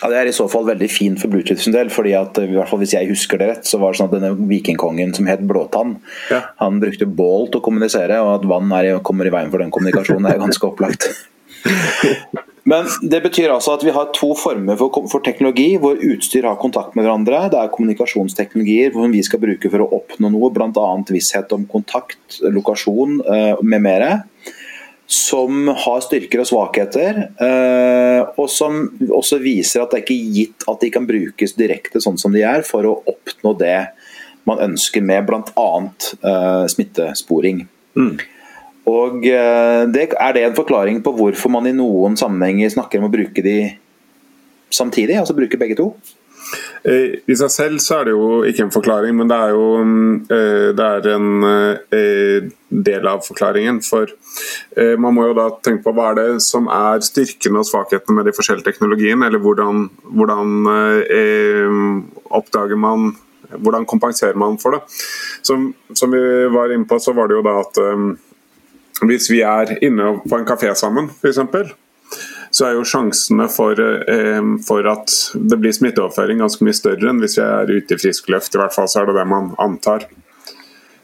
Ja, 0.00 0.08
Det 0.08 0.18
er 0.18 0.30
i 0.30 0.34
så 0.34 0.46
fall 0.48 0.66
veldig 0.68 0.88
fint 0.90 1.20
for 1.20 1.32
Bluetooth 1.32 1.60
sin 1.60 1.74
del. 1.76 1.90
fordi 1.92 2.14
at 2.16 2.38
i 2.38 2.48
hvert 2.52 2.68
fall 2.68 2.80
Hvis 2.80 2.94
jeg 2.96 3.08
husker 3.10 3.38
det 3.38 3.48
rett, 3.48 3.66
så 3.68 3.78
var 3.78 3.92
det 3.92 4.00
sånn 4.00 4.10
at 4.10 4.16
denne 4.18 4.48
vikingkongen 4.50 5.14
som 5.14 5.26
het 5.28 5.42
Blåtann, 5.46 5.98
ja. 6.30 6.42
han 6.60 6.80
brukte 6.80 7.06
bål 7.06 7.50
til 7.50 7.60
å 7.60 7.64
kommunisere, 7.64 8.20
og 8.24 8.38
at 8.38 8.46
vann 8.48 8.72
er, 8.72 8.98
kommer 9.04 9.26
i 9.26 9.34
veien 9.34 9.50
for 9.50 9.62
den 9.62 9.72
kommunikasjonen, 9.74 10.30
er 10.30 10.40
ganske 10.40 10.66
opplagt. 10.66 11.10
Men 12.70 12.86
det 13.02 13.22
betyr 13.24 13.50
altså 13.50 13.72
at 13.74 13.84
vi 13.84 13.92
har 13.92 14.12
to 14.14 14.30
former 14.38 14.76
for, 14.78 15.06
for, 15.10 15.24
teknologi 15.24 15.72
hvor 15.80 15.96
utstyr 15.96 16.46
har 16.46 16.58
kontakt 16.60 16.94
med 16.94 17.06
hverandre. 17.06 17.48
Det 17.50 17.58
er 17.58 17.72
kommunikasjonsteknologier 17.72 18.92
som 18.94 19.12
vi 19.12 19.22
skal 19.26 19.42
bruke 19.42 19.70
for 19.72 19.84
å 19.84 19.88
oppnå 19.96 20.30
noe, 20.30 20.52
bl.a. 20.54 20.88
visshet 21.08 21.52
om 21.56 21.64
kontakt, 21.70 22.20
lokasjon 22.44 23.22
eh, 23.24 23.62
med 23.64 23.86
mere 23.88 24.10
som 25.10 25.66
har 25.74 26.02
styrker 26.04 26.42
og 26.42 26.46
svakheter, 26.46 27.16
eh, 27.42 28.20
og 28.38 28.46
som 28.46 28.84
også 29.10 29.40
viser 29.42 29.82
at 29.82 29.90
det 29.90 29.98
er 29.98 30.04
ikke 30.04 30.34
gitt 30.36 30.66
at 30.70 30.84
de 30.84 30.90
kan 30.94 31.08
brukes 31.08 31.56
direkte 31.58 32.02
sånn 32.02 32.18
som 32.20 32.30
de 32.34 32.44
er, 32.46 32.62
for 32.66 32.86
å 32.86 33.00
oppnå 33.10 33.56
det 33.58 33.78
man 34.46 34.62
ønsker 34.62 35.02
med 35.04 35.26
bl.a. 35.26 35.66
Uh, 36.22 36.64
smittesporing. 36.70 37.64
Mm. 37.98 38.14
Og 38.88 39.26
uh, 39.26 39.82
det, 39.90 40.06
Er 40.14 40.36
det 40.36 40.44
en 40.46 40.56
forklaring 40.56 41.02
på 41.04 41.12
hvorfor 41.18 41.52
man 41.52 41.66
i 41.68 41.74
noen 41.76 42.16
sammenhenger 42.18 42.72
snakker 42.72 43.02
om 43.02 43.10
å 43.10 43.12
bruke 43.12 43.44
de 43.44 43.56
samtidig, 44.70 45.18
altså 45.18 45.36
bruke 45.36 45.58
begge 45.60 45.76
to? 45.78 45.90
Eh, 46.84 47.20
I 47.28 47.36
seg 47.36 47.52
selv 47.52 47.80
så 47.84 48.00
er 48.00 48.08
det 48.08 48.14
jo 48.14 48.40
ikke 48.48 48.64
en 48.66 48.72
forklaring, 48.72 49.16
men 49.18 49.28
det 49.30 49.36
er 49.36 49.52
jo 49.52 49.64
eh, 50.32 50.68
det 50.76 50.86
er 50.86 51.08
en 51.12 51.46
eh, 51.46 52.48
del 52.70 53.08
av 53.10 53.24
forklaringen. 53.26 53.82
For 53.84 54.12
man 55.00 55.16
må 55.16 55.26
jo 55.26 55.34
da 55.36 55.48
tenke 55.58 55.82
på 55.84 55.92
hva 55.96 56.12
er 56.12 56.18
det 56.20 56.44
som 56.44 56.68
er 56.72 57.02
styrkene 57.04 57.60
og 57.60 57.66
svakhetene 57.68 58.20
med 58.20 58.28
de 58.30 58.34
forskjellige 58.36 58.68
teknologiene, 58.68 59.26
eller 59.26 59.42
hvordan, 59.42 59.88
hvordan 60.14 60.68
oppdager 62.30 62.78
man 62.78 63.10
hvordan 63.50 63.82
kompenserer 63.90 64.38
man 64.38 64.54
for 64.62 64.76
det? 64.76 64.80
Som, 65.42 65.72
som, 65.90 66.14
vi 66.14 66.46
var 66.54 66.70
inne 66.70 66.86
på, 66.86 67.00
så 67.02 67.12
var 67.16 67.26
det 67.26 67.40
jo 67.40 67.42
da 67.42 67.56
at 67.64 67.80
hvis 69.10 69.26
vi 69.32 69.42
er 69.42 69.74
inne 69.82 70.12
på 70.22 70.38
en 70.38 70.46
kafé 70.46 70.70
sammen, 70.78 71.10
f.eks., 71.10 71.74
så 72.50 72.66
er 72.66 72.76
jo 72.76 72.86
sjansene 72.86 73.46
for, 73.52 73.78
eh, 73.80 74.40
for, 74.66 74.86
at 74.90 75.14
det 75.34 75.58
blir 75.60 75.74
smitteoverføring 75.74 76.42
ganske 76.42 76.66
mye 76.66 76.76
større 76.76 77.10
enn 77.10 77.22
hvis 77.22 77.38
vi 77.38 77.44
er 77.46 77.70
ute 77.76 77.94
i 77.94 78.00
frisk 78.00 78.30
løft. 78.32 78.54
I 78.54 78.62
hvert 78.62 78.74
fall 78.74 78.90
så 78.90 79.02
er 79.02 79.10
det 79.10 79.20
det 79.20 79.28
man 79.30 79.52
antar. 79.62 80.08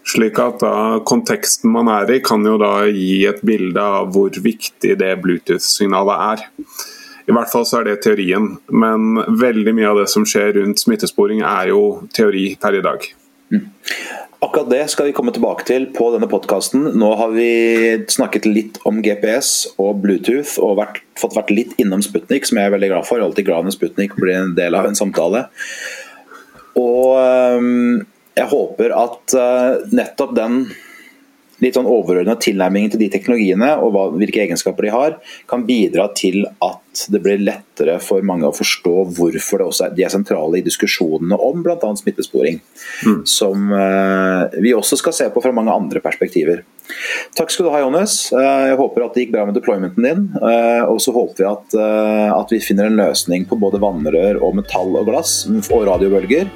Slik 0.07 0.39
at 0.39 0.61
da 0.63 1.01
konteksten 1.07 1.73
man 1.75 1.91
er 1.91 2.11
i, 2.15 2.21
kan 2.23 2.45
jo 2.47 2.59
da 2.63 2.87
gi 2.87 3.25
et 3.27 3.43
bilde 3.47 3.83
av 3.83 4.13
hvor 4.15 4.31
viktig 4.31 4.95
det 4.99 5.15
Bluetooth-signalet 5.23 6.27
er. 6.31 6.45
I 7.27 7.35
hvert 7.35 7.51
fall 7.51 7.67
så 7.67 7.81
er 7.81 7.89
det 7.89 7.97
teorien, 8.05 8.53
men 8.71 9.19
veldig 9.41 9.75
mye 9.75 9.89
av 9.91 10.03
det 10.03 10.11
som 10.13 10.27
skjer 10.27 10.61
rundt 10.61 10.83
smittesporing 10.83 11.43
er 11.43 11.73
jo 11.73 11.81
teori 12.15 12.53
per 12.63 12.79
i 12.79 12.85
dag. 12.85 13.09
Mm. 13.51 13.65
Akkurat 14.47 14.69
det 14.71 14.85
skal 14.93 15.09
vi 15.09 15.15
komme 15.17 15.33
tilbake 15.35 15.65
til 15.67 15.89
på 15.91 16.13
denne 16.15 16.29
podkasten. 16.31 16.85
Nå 16.95 17.09
har 17.19 17.33
vi 17.35 17.49
snakket 18.13 18.47
litt 18.47 18.77
om 18.87 19.01
GPS 19.03 19.73
og 19.83 20.05
Bluetooth 20.05 20.61
og 20.63 20.77
vært, 20.79 21.01
fått 21.19 21.35
vært 21.35 21.51
litt 21.51 21.73
innom 21.83 22.05
Sputnik, 22.05 22.47
som 22.47 22.61
jeg 22.61 22.69
er 22.69 22.75
veldig 22.77 22.93
glad 22.93 23.09
for. 23.09 23.25
Alltid 23.25 23.49
glad 23.49 23.67
når 23.67 23.75
Sputnik 23.75 24.15
blir 24.21 24.37
en 24.37 24.55
del 24.55 24.77
av 24.79 24.87
en 24.87 24.99
samtale. 24.99 25.49
Og 26.79 27.17
jeg 28.37 28.49
håper 28.53 28.93
at 28.95 29.35
øh, 29.41 29.87
nettopp 29.97 30.37
den 30.37 30.61
litt 31.65 31.77
sånn 31.77 31.89
overordna 31.89 32.37
tilnærmingen 32.41 32.93
til 32.93 33.03
de 33.05 33.11
teknologiene 33.13 33.73
og 33.81 33.93
hva, 33.95 34.07
hvilke 34.17 34.43
egenskaper 34.45 34.87
de 34.87 34.93
har, 34.95 35.17
kan 35.49 35.65
bidra 35.69 36.09
til 36.17 36.45
at 36.65 36.83
det 37.13 37.21
blir 37.25 37.43
lettere 37.45 37.99
for 38.01 38.25
mange 38.25 38.49
å 38.49 38.55
forstå 38.57 38.95
hvorfor 39.17 39.67
er, 39.67 39.93
de 39.97 40.07
er 40.07 40.13
sentrale 40.13 40.61
i 40.61 40.65
diskusjonene 40.65 41.37
om 41.37 41.61
bl.a. 41.65 41.91
smittesporing. 42.01 42.63
Mm. 43.05 43.21
Som 43.29 43.69
eh, 43.77 44.57
vi 44.65 44.73
også 44.77 44.99
skal 45.01 45.17
se 45.17 45.29
på 45.33 45.43
fra 45.45 45.53
mange 45.57 45.75
andre 45.75 46.01
perspektiver. 46.05 46.65
Takk 47.37 47.53
skal 47.53 47.67
du 47.67 47.73
ha, 47.75 47.83
Johannes. 47.83 48.17
Uh, 48.33 48.71
jeg 48.71 48.81
håper 48.81 49.05
at 49.05 49.17
det 49.17 49.25
gikk 49.25 49.33
bra 49.35 49.45
med 49.49 49.57
deploymenten 49.59 50.07
din. 50.07 50.27
Uh, 50.39 50.87
og 50.87 51.01
så 51.03 51.13
håper 51.17 51.43
vi 51.43 51.49
at, 51.51 51.79
at 52.37 52.53
vi 52.55 52.63
finner 52.63 52.89
en 52.89 53.01
løsning 53.01 53.45
på 53.51 53.59
både 53.61 53.83
vannrør 53.83 54.41
og 54.41 54.61
metall 54.61 54.95
og 55.03 55.11
glass 55.11 55.43
og 55.51 55.89
radiobølger. 55.91 56.49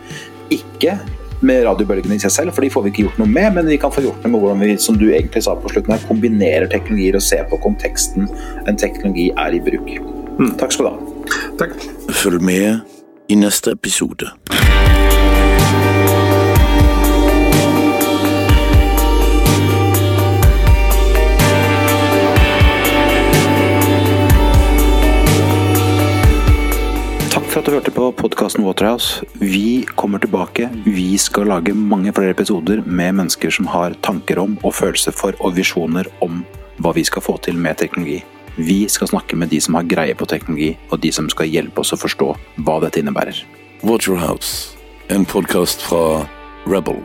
Ikke 0.55 0.97
med 1.47 1.65
radiobølgene 1.67 2.19
i 2.19 2.23
seg 2.23 2.35
selv, 2.35 2.55
for 2.57 2.65
de 2.65 2.71
får 2.73 2.85
vi 2.85 2.93
ikke 2.93 3.05
gjort 3.07 3.21
noe 3.23 3.31
med, 3.31 3.55
men 3.57 3.71
vi 3.71 3.79
kan 3.81 3.93
få 3.95 4.05
gjort 4.05 4.25
noe 4.25 4.33
med 4.35 4.45
hvordan 4.45 4.65
vi 4.65 4.77
som 4.83 4.99
du 5.01 5.07
egentlig 5.09 5.45
sa 5.47 5.57
på 5.57 5.73
slutten 5.73 5.95
her, 5.95 6.07
kombinerer 6.09 6.69
teknologier 6.71 7.19
og 7.19 7.25
ser 7.25 7.47
på 7.51 7.61
konteksten 7.65 8.29
en 8.67 8.81
teknologi 8.81 9.31
er 9.37 9.57
i 9.57 9.63
bruk. 9.65 9.93
Mm. 10.41 10.55
Takk 10.61 10.77
skal 10.77 10.89
du 10.89 10.93
ha. 10.93 11.39
Takk. 11.61 11.77
Følg 12.23 12.45
med 12.45 12.81
i 13.31 13.39
neste 13.39 13.77
episode. 13.77 14.33
For 27.61 27.67
at 27.67 27.69
du 27.69 27.77
hørte 27.77 27.93
på 27.93 28.07
podkasten 28.17 28.65
Waterhouse. 28.65 29.25
Vi 29.35 29.85
kommer 29.95 30.19
tilbake. 30.19 30.71
Vi 30.85 31.19
skal 31.19 31.51
lage 31.51 31.75
mange 31.75 32.13
flere 32.13 32.33
episoder 32.33 32.81
med 32.87 33.19
mennesker 33.19 33.53
som 33.53 33.69
har 33.69 33.93
tanker 34.01 34.41
om 34.41 34.57
og 34.65 34.73
følelser 34.75 35.13
for 35.13 35.37
og 35.45 35.59
visjoner 35.59 36.09
om 36.25 36.41
hva 36.81 36.95
vi 36.97 37.05
skal 37.05 37.21
få 37.21 37.37
til 37.45 37.61
med 37.61 37.77
teknologi. 37.77 38.23
Vi 38.57 38.89
skal 38.89 39.13
snakke 39.13 39.37
med 39.37 39.53
de 39.53 39.61
som 39.61 39.77
har 39.77 39.85
greie 39.85 40.17
på 40.17 40.25
teknologi, 40.25 40.73
og 40.91 41.03
de 41.05 41.13
som 41.13 41.29
skal 41.29 41.53
hjelpe 41.53 41.85
oss 41.85 41.93
å 41.93 42.01
forstå 42.01 42.33
hva 42.65 42.81
dette 42.81 43.05
innebærer. 43.05 43.45
Waterhouse, 43.85 44.77
en 45.13 45.29
podkast 45.29 45.85
fra 45.85 46.25
Rebel. 46.65 47.05